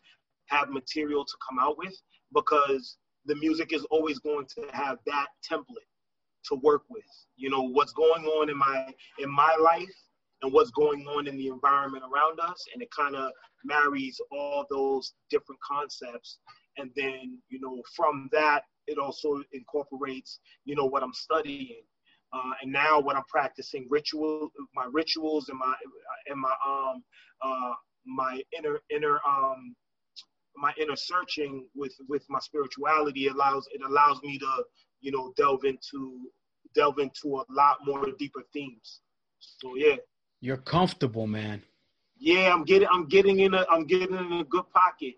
[0.46, 1.94] have material to come out with
[2.32, 5.90] because the music is always going to have that template
[6.46, 7.04] to work with.
[7.36, 8.86] You know what's going on in my
[9.18, 9.94] in my life
[10.42, 13.30] and what's going on in the environment around us and it kind of
[13.64, 16.38] marries all those different concepts.
[16.78, 21.82] And then you know from that it also incorporates you know what i'm studying.
[22.32, 25.74] Uh, and now when i'm practicing ritual my rituals and my
[26.28, 27.02] and my um
[27.42, 27.74] uh
[28.06, 29.74] my inner inner um
[30.56, 34.64] my inner searching with with my spirituality allows it allows me to
[35.00, 36.30] you know delve into
[36.74, 39.00] delve into a lot more deeper themes.
[39.40, 39.96] So yeah
[40.40, 41.62] you're comfortable, man.
[42.18, 45.14] Yeah, I'm getting I'm getting in a I'm getting in a good pocket.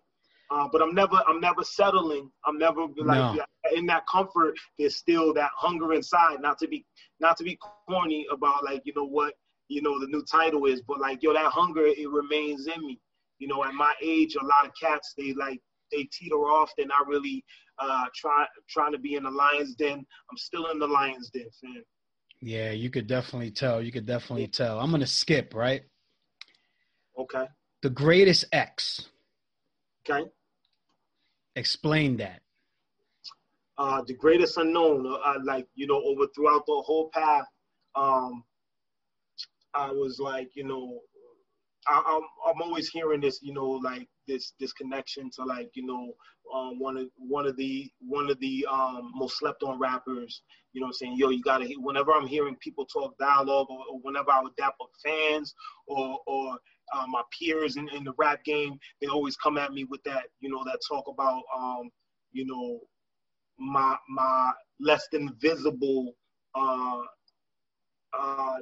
[0.50, 2.30] Uh, but I'm never I'm never settling.
[2.44, 3.38] I'm never like no.
[3.74, 4.54] in that comfort.
[4.78, 6.40] There's still that hunger inside.
[6.40, 6.84] Not to be
[7.20, 7.58] not to be
[7.88, 9.34] corny about like you know what
[9.68, 13.00] you know the new title is, but like yo that hunger it remains in me.
[13.38, 16.70] You know at my age, a lot of cats they like they teeter off.
[16.76, 17.44] They're not really
[17.78, 20.04] uh, trying trying to be in the lion's den.
[20.30, 21.82] I'm still in the lion's den, fam.
[22.44, 23.80] Yeah, you could definitely tell.
[23.80, 24.80] You could definitely tell.
[24.80, 25.82] I'm gonna skip, right?
[27.16, 27.46] Okay.
[27.82, 29.08] The greatest X.
[30.04, 30.28] Okay.
[31.54, 32.40] Explain that.
[33.78, 37.46] Uh, the greatest unknown, uh, like you know, over throughout the whole path,
[37.94, 38.42] um,
[39.72, 40.98] I was like, you know,
[41.86, 42.22] I, am I'm,
[42.56, 46.12] I'm always hearing this, you know, like this this connection to like you know
[46.54, 50.42] um, one of one of the one of the um, most slept on rappers.
[50.72, 51.66] You know, I'm saying yo, you gotta.
[51.78, 55.54] Whenever I'm hearing people talk dialogue, or, or whenever I would dap up fans
[55.86, 56.58] or or
[56.94, 60.24] uh, my peers in, in the rap game, they always come at me with that.
[60.40, 61.90] You know, that talk about um,
[62.32, 62.80] you know
[63.58, 66.14] my my less than visible
[66.54, 67.00] uh,
[68.18, 68.56] uh,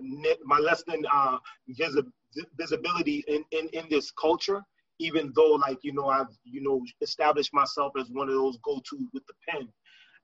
[0.45, 2.03] my less than uh, visi-
[2.57, 4.63] visibility in, in in this culture.
[5.01, 9.09] Even though, like you know, I've you know established myself as one of those go-to
[9.13, 9.69] with the pen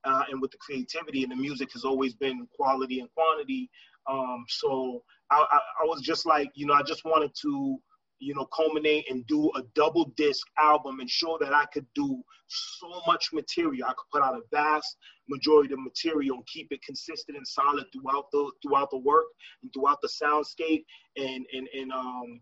[0.04, 3.70] uh, and with the creativity, and the music has always been quality and quantity.
[4.08, 7.80] Um, so I, I, I was just like, you know, I just wanted to
[8.18, 12.22] you know, culminate and do a double disc album and show that I could do
[12.46, 13.86] so much material.
[13.86, 14.96] I could put out a vast
[15.28, 19.26] majority of material and keep it consistent and solid throughout the throughout the work
[19.62, 20.84] and throughout the soundscape
[21.16, 22.40] and and and um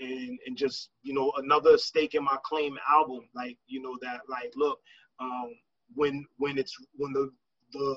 [0.00, 4.20] and and just you know another stake in my claim album like you know that
[4.28, 4.78] like look
[5.20, 5.50] um
[5.94, 7.30] when when it's when the
[7.72, 7.96] the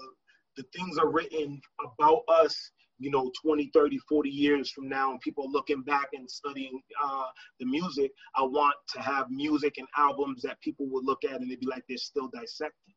[0.57, 5.21] the things are written about us you know 20 30 40 years from now and
[5.21, 7.25] people looking back and studying uh,
[7.59, 11.49] the music i want to have music and albums that people would look at and
[11.49, 12.93] they'd be like they're still dissecting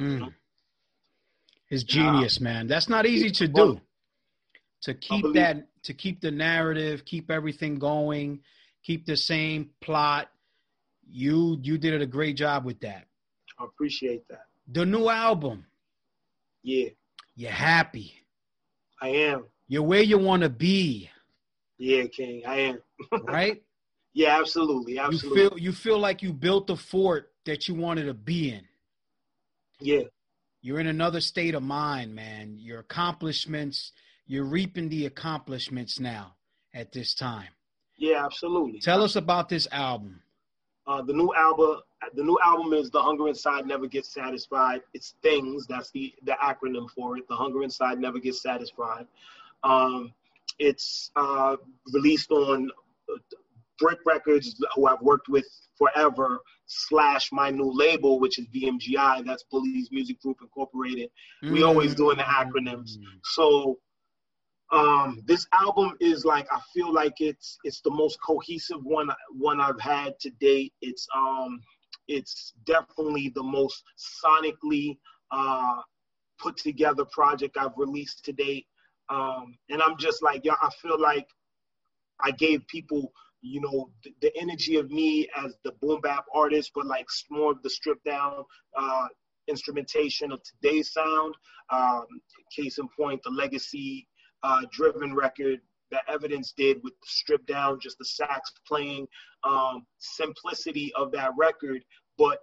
[0.00, 0.12] mm.
[0.12, 0.30] you know?
[1.70, 3.80] it's genius uh, man that's not easy to do
[4.82, 8.40] to keep that to keep the narrative keep everything going
[8.82, 10.28] keep the same plot
[11.10, 13.06] you you did a great job with that
[13.58, 15.64] i appreciate that the new album
[16.62, 16.88] yeah
[17.34, 18.18] you're happy
[19.00, 19.44] I am.
[19.68, 21.10] You're where you want to be.
[21.78, 22.78] Yeah, King, I am.
[23.24, 23.62] right?
[24.12, 25.42] Yeah, absolutely, absolutely.
[25.42, 28.62] You feel you feel like you built the fort that you wanted to be in.
[29.80, 30.02] Yeah.
[30.60, 32.56] You're in another state of mind, man.
[32.58, 33.92] Your accomplishments,
[34.28, 36.36] you're reaping the accomplishments now
[36.74, 37.48] at this time.
[37.96, 38.78] Yeah, absolutely.
[38.78, 40.20] Tell us about this album.
[40.86, 41.80] Uh, the new album,
[42.14, 45.66] the new album is "The Hunger Inside Never Gets Satisfied." It's things.
[45.66, 47.26] That's the the acronym for it.
[47.28, 49.06] The Hunger Inside Never Gets Satisfied.
[49.64, 50.12] Um,
[50.58, 51.56] it's uh,
[51.92, 52.70] released on
[53.78, 59.24] Brick Records, who I've worked with forever, slash my new label, which is BMGI.
[59.24, 61.10] That's Bully's Music Group Incorporated.
[61.42, 61.54] Mm-hmm.
[61.54, 62.92] We always doing the acronyms.
[63.24, 63.78] So
[64.70, 69.60] um, this album is like I feel like it's it's the most cohesive one one
[69.60, 70.72] I've had to date.
[70.82, 71.60] It's um
[72.08, 74.98] it's definitely the most sonically
[75.30, 75.76] uh,
[76.38, 78.66] put together project I've released to date.
[79.10, 81.28] Um, and I'm just like, yeah, I feel like
[82.20, 86.72] I gave people, you know, the, the energy of me as the boom bap artist,
[86.74, 88.44] but like more of the stripped down
[88.76, 89.06] uh,
[89.48, 91.34] instrumentation of today's sound.
[91.70, 92.06] Um,
[92.54, 94.07] case in point, the legacy
[94.42, 99.06] uh, driven record that evidence did with the strip down, just the sax playing,
[99.44, 101.82] um, simplicity of that record,
[102.16, 102.40] but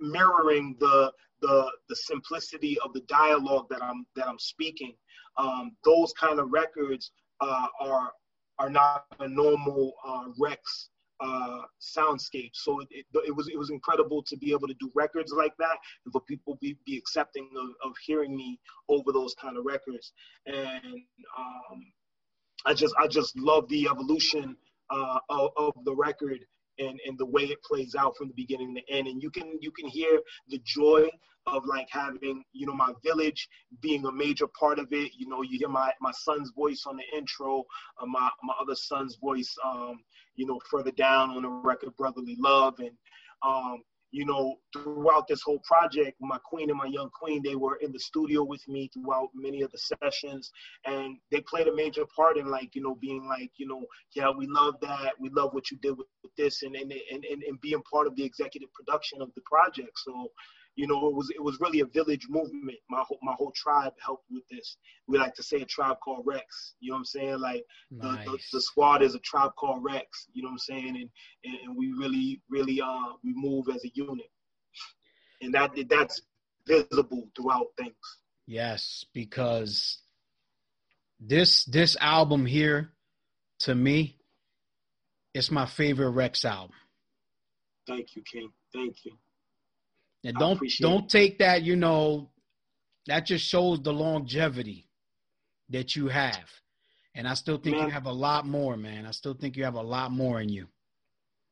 [0.00, 4.94] mirroring the the the simplicity of the dialogue that I'm that I'm speaking.
[5.36, 8.12] Um, those kind of records uh, are
[8.58, 12.50] are not a normal uh, Reks uh, soundscape.
[12.54, 15.56] So it, it, it, was it was incredible to be able to do records like
[15.58, 19.64] that and for people be, be accepting of, of hearing me over those kind of
[19.64, 20.12] records.
[20.46, 21.02] And
[21.38, 21.92] um,
[22.66, 24.56] I just I just love the evolution
[24.90, 26.40] uh, of, of the record
[26.78, 29.06] and, and the way it plays out from the beginning to end.
[29.06, 31.08] And you can you can hear the joy
[31.46, 33.48] of like having you know my village
[33.80, 35.12] being a major part of it.
[35.16, 37.64] You know, you hear my my son's voice on the intro,
[38.00, 40.00] uh, my my other son's voice, um,
[40.36, 42.90] you know, further down on the record, brotherly love, and
[43.42, 47.76] um, you know, throughout this whole project, my queen and my young queen, they were
[47.76, 50.50] in the studio with me throughout many of the sessions,
[50.86, 54.30] and they played a major part in like, you know, being like, you know, yeah,
[54.30, 57.42] we love that, we love what you did with, with this, and and, and and
[57.42, 59.92] and being part of the executive production of the project.
[60.06, 60.30] So,
[60.78, 62.78] you know, it was it was really a village movement.
[62.88, 64.76] My whole my whole tribe helped with this.
[65.08, 66.74] We like to say a tribe called Reks.
[66.78, 67.40] You know what I'm saying?
[67.40, 68.24] Like nice.
[68.24, 70.28] the, the, the, squad is a tribe called Reks.
[70.32, 70.96] You know what I'm saying?
[70.96, 71.10] And
[71.44, 74.30] and, and we really really uh we move as a unit,
[75.42, 76.22] and that that's
[76.64, 77.96] visible throughout things.
[78.46, 79.98] Yes, because
[81.18, 82.92] this this album here,
[83.62, 84.16] to me,
[85.34, 86.76] it's my favorite Reks album.
[87.88, 88.52] Thank you, King.
[88.72, 89.18] Thank you.
[90.28, 91.08] And don't don't it.
[91.08, 92.28] take that, you know,
[93.06, 94.86] that just shows the longevity
[95.70, 96.44] that you have.
[97.14, 97.86] And I still think man.
[97.86, 99.06] you have a lot more, man.
[99.06, 100.66] I still think you have a lot more in you.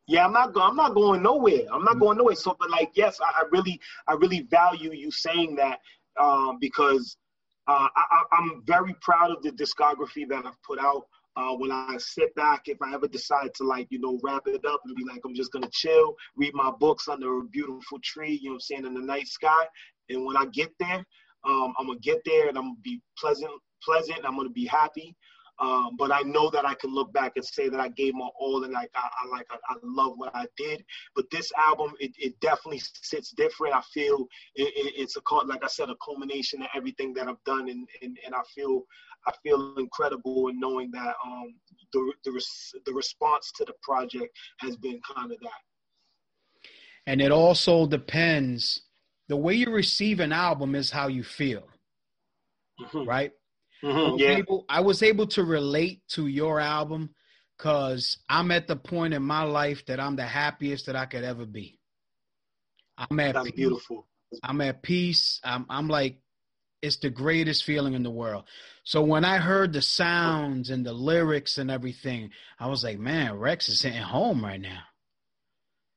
[0.07, 0.55] Yeah, I'm not.
[0.61, 1.63] I'm not going nowhere.
[1.73, 2.01] I'm not mm-hmm.
[2.01, 2.35] going nowhere.
[2.35, 5.81] So, but like, yes, I, I really, I really value you saying that
[6.21, 7.17] um, because
[7.69, 11.07] uh, I, I'm very proud of the discography that I've put out
[11.37, 14.65] uh, when I sit back, if I ever decide to like, you know, wrap it
[14.65, 18.39] up and be like, I'm just gonna chill, read my books under a beautiful tree,
[18.43, 19.67] you know I'm saying, in the night sky.
[20.09, 21.05] And when I get there,
[21.45, 23.51] um, I'm gonna get there and I'm gonna be pleasant,
[23.83, 24.21] pleasant.
[24.25, 25.15] I'm gonna be happy.
[25.59, 28.29] Um, but I know that I can look back and say that I gave my
[28.39, 30.85] all and like I, I like I, I, love what I did.
[31.15, 33.75] But this album, it, it definitely sits different.
[33.75, 37.43] I feel it, it, it's a like I said, a culmination of everything that I've
[37.45, 38.83] done, and, and, and I feel
[39.27, 41.55] I feel incredible in knowing that um,
[41.93, 46.69] the the, res- the response to the project has been kind of that.
[47.07, 48.83] And it also depends.
[49.29, 51.67] The way you receive an album is how you feel,
[52.81, 53.09] mm-hmm.
[53.09, 53.33] right?
[53.83, 54.37] Mm-hmm, I, was yeah.
[54.37, 57.11] able, I was able to relate to your album
[57.57, 61.25] because I'm at the point in my life that I'm the happiest that I could
[61.25, 61.79] ever be.
[62.99, 63.57] I'm at That's peace.
[63.57, 64.07] beautiful.
[64.43, 65.41] I'm at peace.
[65.45, 66.19] I'm I'm like
[66.83, 68.45] it's the greatest feeling in the world.
[68.85, 73.39] So when I heard the sounds and the lyrics and everything, I was like, man,
[73.39, 74.83] Reks is hitting home right now.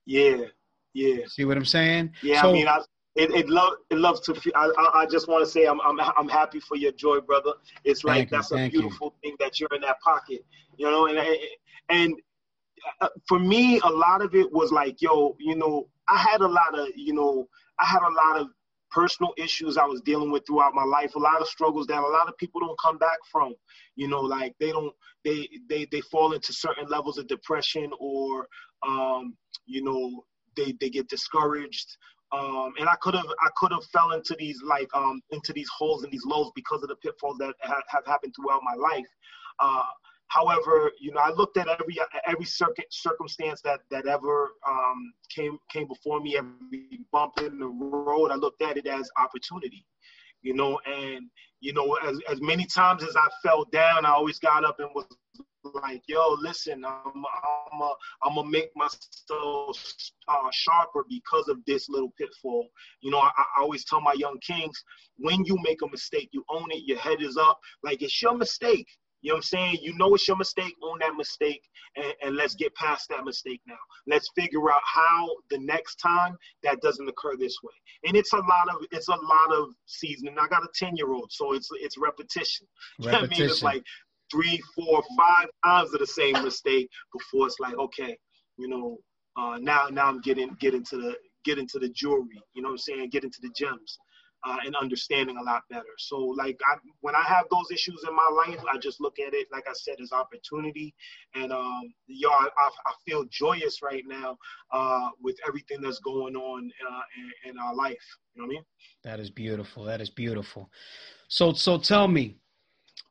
[0.06, 0.46] Yeah,
[0.94, 1.26] yeah.
[1.28, 2.14] See what I'm saying?
[2.24, 2.80] Yeah, so, I mean, I,
[3.20, 4.54] it it love it loves to feel.
[4.56, 7.54] I, I just want to say I'm I'm I'm happy for your joy, brother.
[7.84, 9.30] It's like that's a beautiful you.
[9.30, 10.46] thing that you're in that pocket,
[10.78, 11.08] you know.
[11.08, 11.20] And
[11.90, 12.16] and
[13.02, 16.48] uh, for me, a lot of it was like, yo, you know, I had a
[16.48, 17.48] lot of, you know,
[17.80, 18.48] I had a lot of
[18.92, 22.08] personal issues I was dealing with throughout my life, a lot of struggles that a
[22.08, 23.54] lot of people don't come back from.
[23.96, 24.94] You know, like they don't
[25.26, 28.48] they they they fall into certain levels of depression or
[28.88, 30.24] um, you know,
[30.56, 31.98] they they get discouraged.
[32.32, 35.70] Um, and I could have I could have fell into these like um, into these
[35.70, 39.08] holes and these lows because of the pitfalls that have, have happened throughout my life.
[39.60, 39.84] Uh,
[40.30, 45.58] However, you know, I looked at every every circuit circumstance that that ever um, came
[45.72, 48.30] came before me, every bump in the road.
[48.30, 49.86] I looked at it as opportunity,
[50.44, 51.26] you know, and
[51.62, 54.90] you know, as as many times as I fell down, I always got up and
[54.94, 55.08] was
[55.64, 57.94] like, "Yo, listen, I'm I'm a,
[58.24, 59.94] I'm gonna make myself
[60.28, 62.68] uh, sharper because of this little pitfall."
[63.02, 64.84] You know, I, I always tell my young kings,
[65.18, 66.84] when you make a mistake, you own it.
[66.86, 68.88] Your head is up, like it's your mistake
[69.22, 69.78] you know what I'm saying?
[69.82, 71.62] You know it's your mistake, own that mistake,
[71.98, 73.76] and, and, let's get past that mistake now.
[74.08, 77.74] Let's figure out how the next time that doesn't occur this way.
[78.06, 80.36] And it's a lot of it's a lot of seasoning.
[80.40, 82.68] I got a 10 year old, so it's it's repetition.
[83.00, 83.10] repetition.
[83.10, 83.50] You know I mean?
[83.50, 83.84] It's like
[84.32, 88.18] three, four, five times of the same mistake before it's like, okay,
[88.58, 88.98] you know,
[89.38, 91.16] uh, now now I'm getting get into the
[91.46, 93.10] get into the jewelry, you know what I'm saying?
[93.10, 93.98] Get into the gems
[94.46, 95.84] uh, and understanding a lot better.
[95.98, 99.34] So, like, I, when I have those issues in my life, I just look at
[99.34, 100.94] it, like I said, as opportunity.
[101.36, 104.38] And, um, yo, I, I, feel joyous right now
[104.72, 107.02] uh, with everything that's going on uh,
[107.46, 107.98] in, in our life.
[108.34, 108.64] You know what I mean?
[109.04, 109.84] That is beautiful.
[109.84, 110.70] That is beautiful.
[111.28, 112.38] So, so tell me,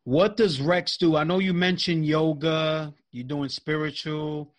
[0.09, 1.17] what does Reks do?
[1.17, 4.55] I know you mentioned yoga, you're doing spiritual.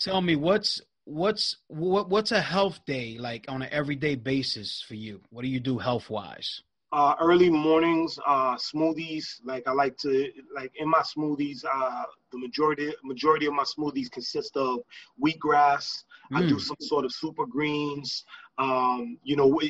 [0.00, 4.94] Tell me, what's what's what what's a health day like on an everyday basis for
[4.94, 5.20] you?
[5.28, 6.62] What do you do health wise?
[6.90, 9.26] Uh, early mornings, uh, smoothies.
[9.44, 11.62] Like I like to like in my smoothies.
[11.70, 14.78] Uh, the majority majority of my smoothies consist of
[15.22, 15.86] wheatgrass.
[16.32, 16.38] Mm.
[16.38, 16.60] I do mm.
[16.60, 18.24] some sort of super greens.
[18.58, 19.60] Um, you know,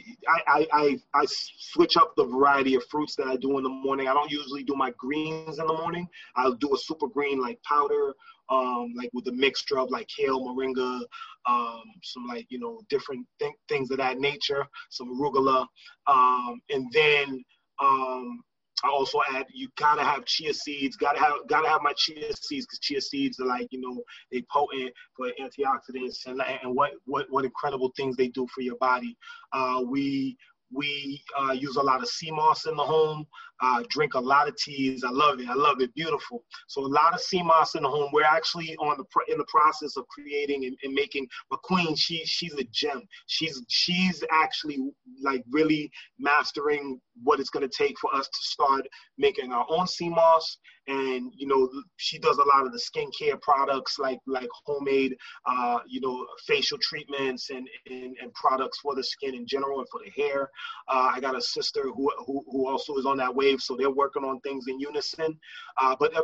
[0.47, 4.07] I, I, I, switch up the variety of fruits that I do in the morning.
[4.07, 6.07] I don't usually do my greens in the morning.
[6.37, 8.15] I'll do a super green like powder
[8.49, 11.01] um, like with a mixture of like kale, moringa,
[11.49, 15.67] um, some like you know different th- things of that nature, some arugula,
[16.07, 17.45] um, and then
[17.81, 18.43] um,
[18.85, 20.97] I also add you gotta have chia seeds.
[20.97, 24.43] Gotta have gotta have my chia seeds because chia seeds are like you know they
[24.51, 29.17] potent for antioxidants and and what what what incredible things they do for your body.
[29.53, 30.37] Uh, we
[30.73, 33.25] we uh, use a lot of sea moss in the home,
[33.61, 35.05] uh, drink a lot of teas.
[35.05, 35.49] I love it.
[35.49, 35.95] I love it.
[35.95, 36.45] Beautiful.
[36.69, 38.11] So a lot of moss in the home.
[38.13, 41.97] We're actually on the in the process of creating and, and making McQueen.
[41.97, 43.03] She she's a gem.
[43.27, 44.79] She's she's actually
[45.23, 48.87] like really mastering what it's going to take for us to start
[49.19, 53.99] making our own moss and you know she does a lot of the skincare products
[53.99, 59.35] like like homemade uh, you know facial treatments and, and, and products for the skin
[59.35, 60.51] in general and for the hair
[60.89, 63.91] uh, i got a sister who, who who also is on that wave so they're
[63.91, 65.39] working on things in unison
[65.81, 66.23] uh, but uh,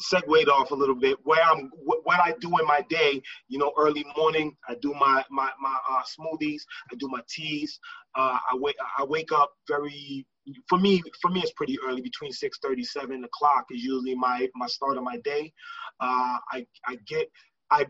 [0.00, 3.22] segued off a little bit where I'm what I do in my day.
[3.48, 7.78] You know, early morning I do my my my uh, smoothies, I do my teas.
[8.16, 10.26] Uh, I wake I wake up very
[10.68, 14.66] for me for me it's pretty early between 6 37 o'clock is usually my my
[14.66, 15.52] start of my day.
[16.00, 17.28] Uh, I I get
[17.70, 17.86] I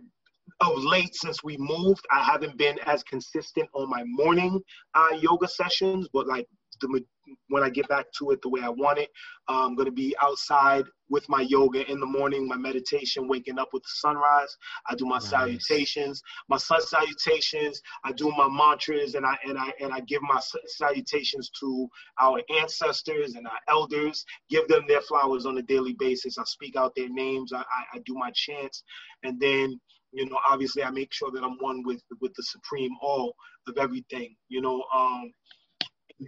[0.61, 4.61] of late since we moved i haven't been as consistent on my morning
[4.95, 6.47] uh, yoga sessions but like
[6.89, 7.05] the
[7.49, 9.11] when I get back to it the way I want it.
[9.49, 13.69] I'm going to be outside with my yoga in the morning, my meditation, waking up
[13.73, 14.57] with the sunrise.
[14.89, 15.31] I do my nice.
[15.31, 17.81] salutations, my sun salutations.
[18.05, 21.89] I do my mantras, and I and I and I give my salutations to
[22.21, 24.25] our ancestors and our elders.
[24.49, 26.39] Give them their flowers on a daily basis.
[26.39, 27.53] I speak out their names.
[27.53, 28.83] I, I, I do my chants,
[29.23, 29.81] and then
[30.13, 33.35] you know obviously i make sure that i'm one with with the supreme all
[33.67, 35.33] of everything you know um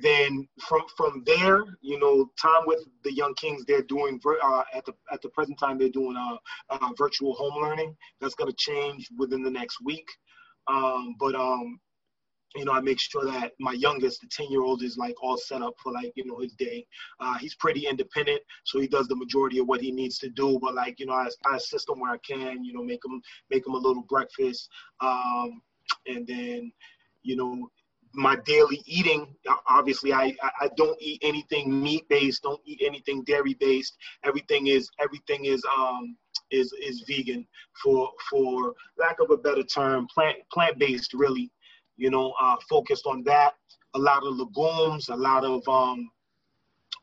[0.03, 4.85] then from from there, you know, time with the young kings, they're doing uh, at
[4.85, 6.39] the at the present time they're doing a,
[6.75, 7.97] uh virtual home learning.
[8.21, 10.09] That's going to change within the next week.
[10.67, 11.79] Um, but um,
[12.55, 15.37] you know, I make sure that my youngest, the 10 year old, is like all
[15.37, 16.87] set up for like, you know, his day.
[17.19, 20.59] Uh, he's pretty independent, so he does the majority of what he needs to do.
[20.61, 23.21] But like, you know, I, I assist him where I can, you know, make him,
[23.51, 24.69] make him a little breakfast.
[25.01, 25.63] Um,
[26.07, 26.73] and then,
[27.23, 27.69] you know,
[28.15, 29.35] my daily eating
[29.69, 34.89] obviously I, I don't eat anything meat based don't eat anything dairy based everything is
[35.01, 36.17] everything is um
[36.51, 37.47] is is vegan
[37.83, 41.51] for for lack of a better term plant plant based really
[41.97, 43.55] you know uh focused on that.
[43.95, 46.11] A lot of legumes a lot of um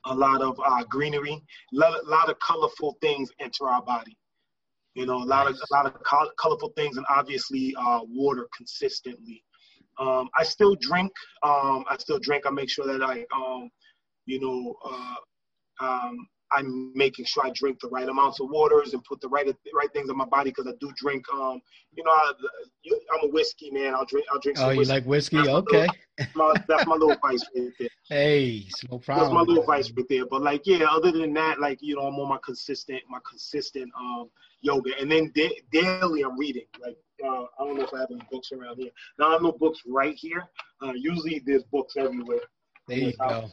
[0.05, 1.33] a lot of uh, greenery
[1.73, 4.17] a lot, a lot of colorful things enter our body.
[4.95, 5.95] You know a lot of a lot of
[6.37, 9.43] colorful things and obviously uh water consistently
[10.01, 11.11] um, I still drink.
[11.43, 12.45] Um, I still drink.
[12.47, 13.69] I make sure that I, um,
[14.25, 19.03] you know, uh, um, I'm making sure I drink the right amounts of waters and
[19.03, 21.23] put the right right things in my body because I do drink.
[21.33, 21.61] Um,
[21.93, 22.33] you know, I,
[23.15, 23.93] am a whiskey man.
[23.93, 24.25] I'll drink.
[24.31, 24.57] I'll drink.
[24.59, 24.93] oh, you whiskey.
[24.93, 25.37] like whiskey?
[25.37, 25.87] That's okay.
[26.35, 27.87] My little, my, that's my little vice right there.
[28.09, 29.27] Hey, no problem.
[29.27, 30.25] That's my little vice right there.
[30.25, 30.85] But like, yeah.
[30.89, 34.29] Other than that, like you know, I'm on my consistent, my consistent um
[34.61, 36.65] yoga, and then da- daily I'm reading.
[36.81, 38.91] Like uh, I don't know if I have any books around here.
[39.19, 40.43] Now I have no books right here.
[40.81, 42.39] Uh, usually there's books everywhere.
[42.87, 43.51] There you go.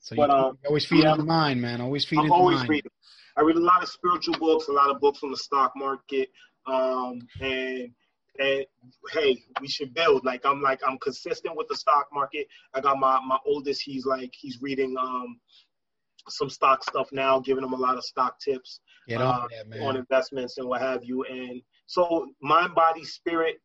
[0.00, 1.80] So but, you, um, always feed yeah, the mind, man.
[1.80, 2.68] Always feed I'm always mind.
[2.68, 2.90] reading.
[3.36, 6.28] I read a lot of spiritual books, a lot of books on the stock market,
[6.66, 7.90] um, and
[8.38, 8.64] and
[9.12, 10.24] hey, we should build.
[10.24, 12.46] Like I'm like I'm consistent with the stock market.
[12.74, 13.82] I got my my oldest.
[13.82, 15.40] He's like he's reading um
[16.28, 19.96] some stock stuff now, giving them a lot of stock tips on, uh, that, on
[19.96, 21.24] investments and what have you.
[21.24, 23.56] And so mind, body, spirit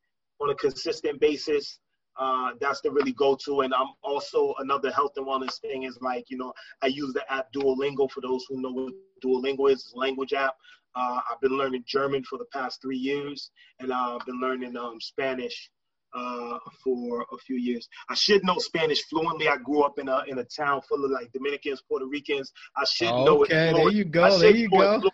[0.42, 1.80] on a consistent basis.
[2.20, 3.62] Uh, that's the really go-to.
[3.62, 7.24] And I'm also another health and wellness thing is like, you know, I use the
[7.32, 8.94] app Duolingo for those who know what
[9.24, 9.80] Duolingo is.
[9.80, 10.54] It's a language app.
[10.96, 13.50] Uh, I've been learning German for the past three years,
[13.80, 15.72] and uh, I've been learning um, Spanish
[16.14, 17.88] uh, for a few years.
[18.10, 19.48] I should know Spanish fluently.
[19.48, 22.52] I grew up in a in a town full of like Dominicans, Puerto Ricans.
[22.76, 23.52] I should okay, know it.
[23.52, 24.38] Okay, there you go.
[24.38, 25.10] There you go.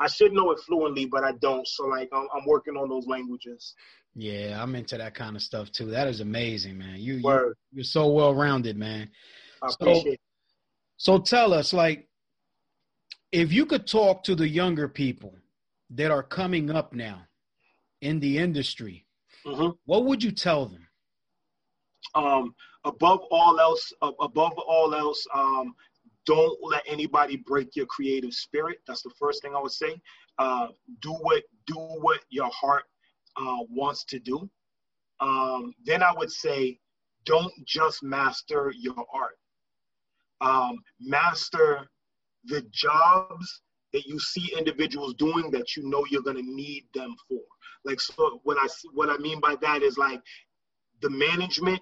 [0.00, 1.66] I should know it fluently, but I don't.
[1.66, 3.74] So like I'm, I'm, working on those languages.
[4.14, 5.86] Yeah, I'm into that kind of stuff too.
[5.86, 6.96] That is amazing, man.
[6.98, 9.10] You, you you're so well rounded, man.
[9.62, 10.20] I appreciate.
[10.96, 11.18] So, it.
[11.18, 12.08] so tell us, like,
[13.32, 15.34] if you could talk to the younger people
[15.90, 17.22] that are coming up now
[18.00, 19.05] in the industry
[19.46, 19.70] Mm-hmm.
[19.84, 20.86] What would you tell them?
[22.14, 25.74] Um, above all else, above all else, um,
[26.24, 28.78] don't let anybody break your creative spirit.
[28.86, 30.00] That's the first thing I would say.
[30.38, 30.68] Uh,
[31.00, 32.84] do what do what your heart
[33.36, 34.48] uh, wants to do.
[35.20, 36.78] Um, then I would say,
[37.24, 39.38] don't just master your art.
[40.40, 41.88] Um, master
[42.44, 43.62] the jobs
[43.92, 47.40] that you see individuals doing that you know you're going to need them for.
[47.84, 50.20] Like so what I what I mean by that is like
[51.00, 51.80] the management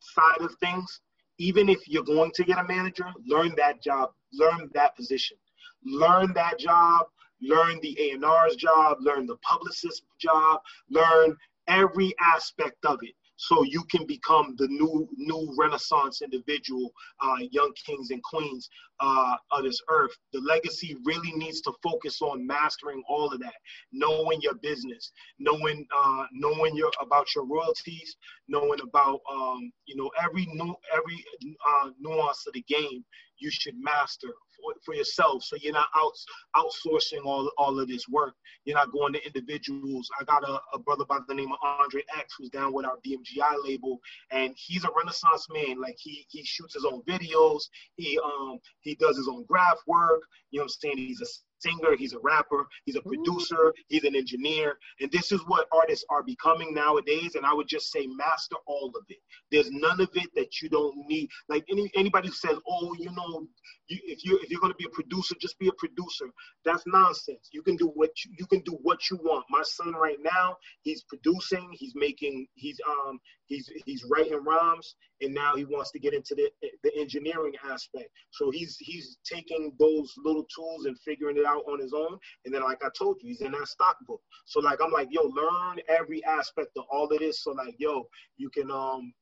[0.00, 1.00] side of things.
[1.38, 5.36] Even if you're going to get a manager, learn that job, learn that position,
[5.84, 7.06] learn that job,
[7.42, 11.36] learn the A&R's job, learn the publicist job, learn
[11.66, 17.72] every aspect of it so you can become the new new renaissance individual uh, young
[17.84, 18.68] kings and queens
[19.00, 20.12] uh, of this earth.
[20.32, 23.54] The legacy really needs to focus on mastering all of that
[23.92, 28.16] knowing your business knowing uh, knowing your about your royalties
[28.48, 31.24] knowing about um, you know every new every
[31.68, 33.04] uh, nuance of the game
[33.38, 34.28] you should master
[34.60, 35.44] for, for yourself.
[35.44, 36.12] So you're not out,
[36.56, 38.34] outsourcing all, all of this work.
[38.64, 40.08] You're not going to individuals.
[40.20, 42.98] I got a, a brother by the name of andre x who's down with our
[43.06, 44.00] bmgi label
[44.30, 45.80] and he's a renaissance man.
[45.80, 47.62] Like he he shoots his own videos.
[47.96, 50.22] He um he does his own graph work.
[50.50, 50.98] You know what i'm saying?
[50.98, 51.26] He's a
[51.64, 54.78] singer, he's a rapper, he's a producer, he's an engineer.
[55.00, 57.34] And this is what artists are becoming nowadays.
[57.34, 59.18] And I would just say master all of it.
[59.50, 61.28] There's none of it that you don't need.
[61.48, 63.46] Like any anybody who says, oh, you know,
[63.88, 66.26] you, if you if you're gonna be a producer, just be a producer.
[66.64, 67.48] That's nonsense.
[67.52, 69.44] You can do what you, you can do what you want.
[69.50, 74.94] My son right now, he's producing, he's making, he's um he's he's writing rhymes
[75.24, 76.50] and now he wants to get into the
[76.82, 78.10] the engineering aspect.
[78.30, 82.18] So he's he's taking those little tools and figuring it out on his own.
[82.44, 84.20] And then, like I told you, he's in that stock book.
[84.46, 87.42] So like I'm like, yo, learn every aspect of all of this.
[87.42, 88.06] So like, yo,
[88.36, 89.12] you can um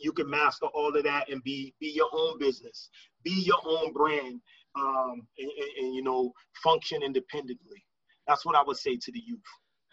[0.00, 2.90] you can master all of that and be be your own business,
[3.24, 4.40] be your own brand,
[4.76, 6.32] um, and, and, and you know
[6.62, 7.84] function independently.
[8.26, 9.40] That's what I would say to the youth.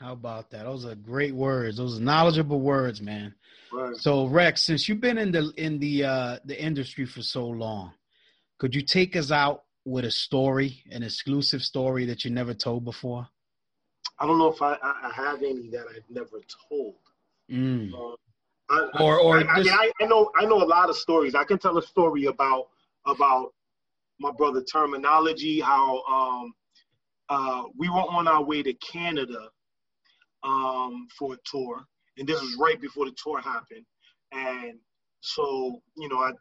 [0.02, 0.64] How about that?
[0.64, 1.78] Those are great words.
[1.78, 3.36] Those are knowledgeable words, man.
[3.72, 3.95] Right.
[3.97, 7.93] So Reks, since you've been in the in the uh the industry for so long,
[8.58, 12.84] could you take us out with a story, an exclusive story that you never told
[12.84, 13.28] before?
[14.18, 16.39] I don't know if I, I have any that I've never
[16.70, 16.95] told.
[17.52, 17.93] Mm.
[17.93, 18.16] Um,
[18.70, 21.36] I, Or- or I, just- I, I know I know a lot of stories.
[21.36, 22.70] I can tell a story about
[23.06, 23.54] about
[24.20, 25.62] my brother Termanology.
[25.62, 26.54] How um,
[27.30, 29.49] uh, we were on our way to Canada
[30.44, 31.84] um, for a tour,
[32.18, 33.86] and this was right before the tour happened.
[34.32, 34.80] And
[35.22, 36.32] so you know, I,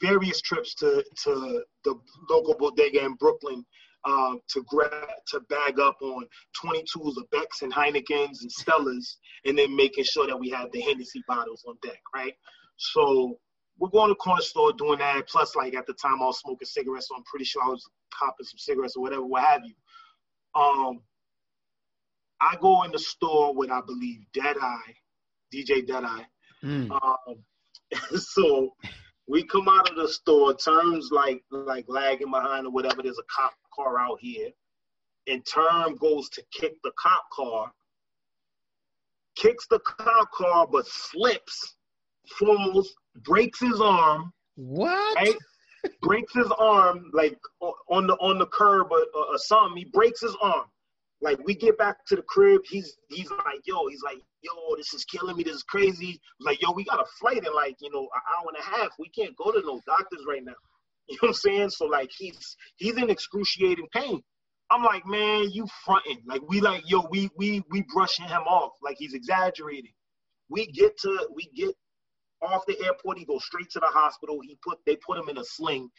[0.00, 1.94] various trips to to the
[2.28, 3.64] local bodega in Brooklyn
[4.04, 6.26] uh, to grab to bag up on
[6.64, 10.80] 22s of Becks and Heinekens and Stellas, and then making sure that we had the
[10.80, 12.34] Hennessy bottles on deck, right?
[12.76, 13.38] So
[13.78, 15.28] we're going to corner store doing that.
[15.28, 17.86] Plus, like at the time, I was smoking cigarettes, so I'm pretty sure I was
[18.18, 19.74] copping some cigarettes or whatever, what have you.
[20.54, 21.00] Um,
[22.40, 24.94] I go in the store with, I believe, Deadeye,
[25.54, 26.24] DJ Deadeye.
[26.64, 26.90] Mm.
[26.90, 27.36] Um,
[28.18, 28.74] so
[29.28, 33.02] we come out of the store, terms like like lagging behind or whatever.
[33.02, 34.50] There's a cop car out here,
[35.26, 37.72] and term goes to kick the cop car,
[39.36, 41.76] kicks the cop car, but slips,
[42.38, 45.16] falls, breaks his arm, What?
[45.16, 45.36] right?
[46.02, 47.38] breaks his arm like
[47.88, 49.76] on the on the curb or, or, or something.
[49.78, 50.66] He breaks his arm.
[51.22, 54.94] Like we get back to the crib, he's he's like, yo, he's like, yo, this
[54.94, 55.42] is killing me.
[55.42, 56.20] This is crazy.
[56.40, 58.62] I'm like, yo, we got a flight in like you know an hour and a
[58.62, 58.90] half.
[58.98, 60.52] We can't go to no doctors right now.
[61.08, 61.70] You know what I'm saying?
[61.70, 64.22] So like he's he's in excruciating pain.
[64.70, 66.22] I'm like, man, you fronting.
[66.24, 68.74] Like we like, yo, we we we brushing him off.
[68.80, 69.90] Like he's exaggerating.
[70.48, 71.74] We get to we get
[72.42, 73.18] off the airport.
[73.18, 74.38] He goes straight to the hospital.
[74.40, 75.90] He put they put him in a sling,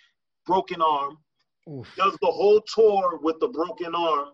[0.45, 1.17] broken arm.
[1.69, 1.93] Oof.
[1.97, 4.29] Does the whole tour with the broken arm.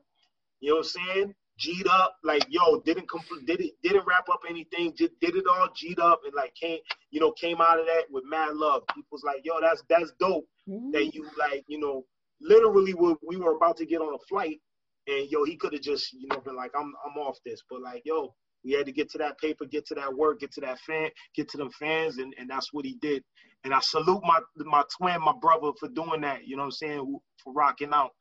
[0.59, 1.33] You know what I'm saying?
[1.59, 5.45] G'd up, like yo, didn't complete, did it, didn't wrap up anything, just did it
[5.47, 6.79] all G'd up, and like came,
[7.09, 8.83] you know, came out of that with mad love.
[8.93, 10.91] People's like, yo, that's that's dope mm-hmm.
[10.91, 12.05] that you like, you know,
[12.41, 14.59] literally we, we were about to get on a flight,
[15.07, 17.81] and yo, he could have just, you know, been like, I'm I'm off this, but
[17.81, 20.61] like, yo, we had to get to that paper, get to that work, get to
[20.61, 23.23] that fan, get to them fans, and, and that's what he did.
[23.63, 26.45] And I salute my my twin, my brother, for doing that.
[26.45, 27.19] You know what I'm saying?
[27.43, 28.11] For rocking out.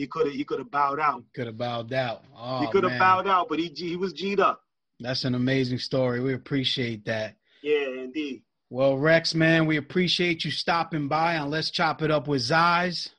[0.00, 1.22] He could have he could have bowed out.
[1.34, 2.24] Could have bowed out.
[2.34, 4.62] Oh, he could have bowed out, but he he was G'd up.
[4.98, 6.20] That's an amazing story.
[6.20, 7.36] We appreciate that.
[7.62, 8.42] Yeah, indeed.
[8.70, 13.10] Well, Reks, man, we appreciate you stopping by on Let's Chop It Up with Zais.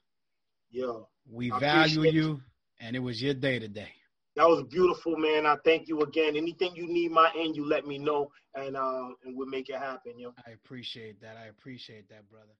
[0.71, 2.41] Yo, We I value you,
[2.79, 3.93] and it was your day today.
[4.35, 5.45] that was beautiful, man.
[5.45, 6.35] I thank you again.
[6.35, 9.77] Anything you need my end, you let me know, and uh, and we'll make it
[9.77, 10.33] happen, yo.
[10.47, 11.37] I appreciate that.
[11.37, 12.55] I appreciate that, brother.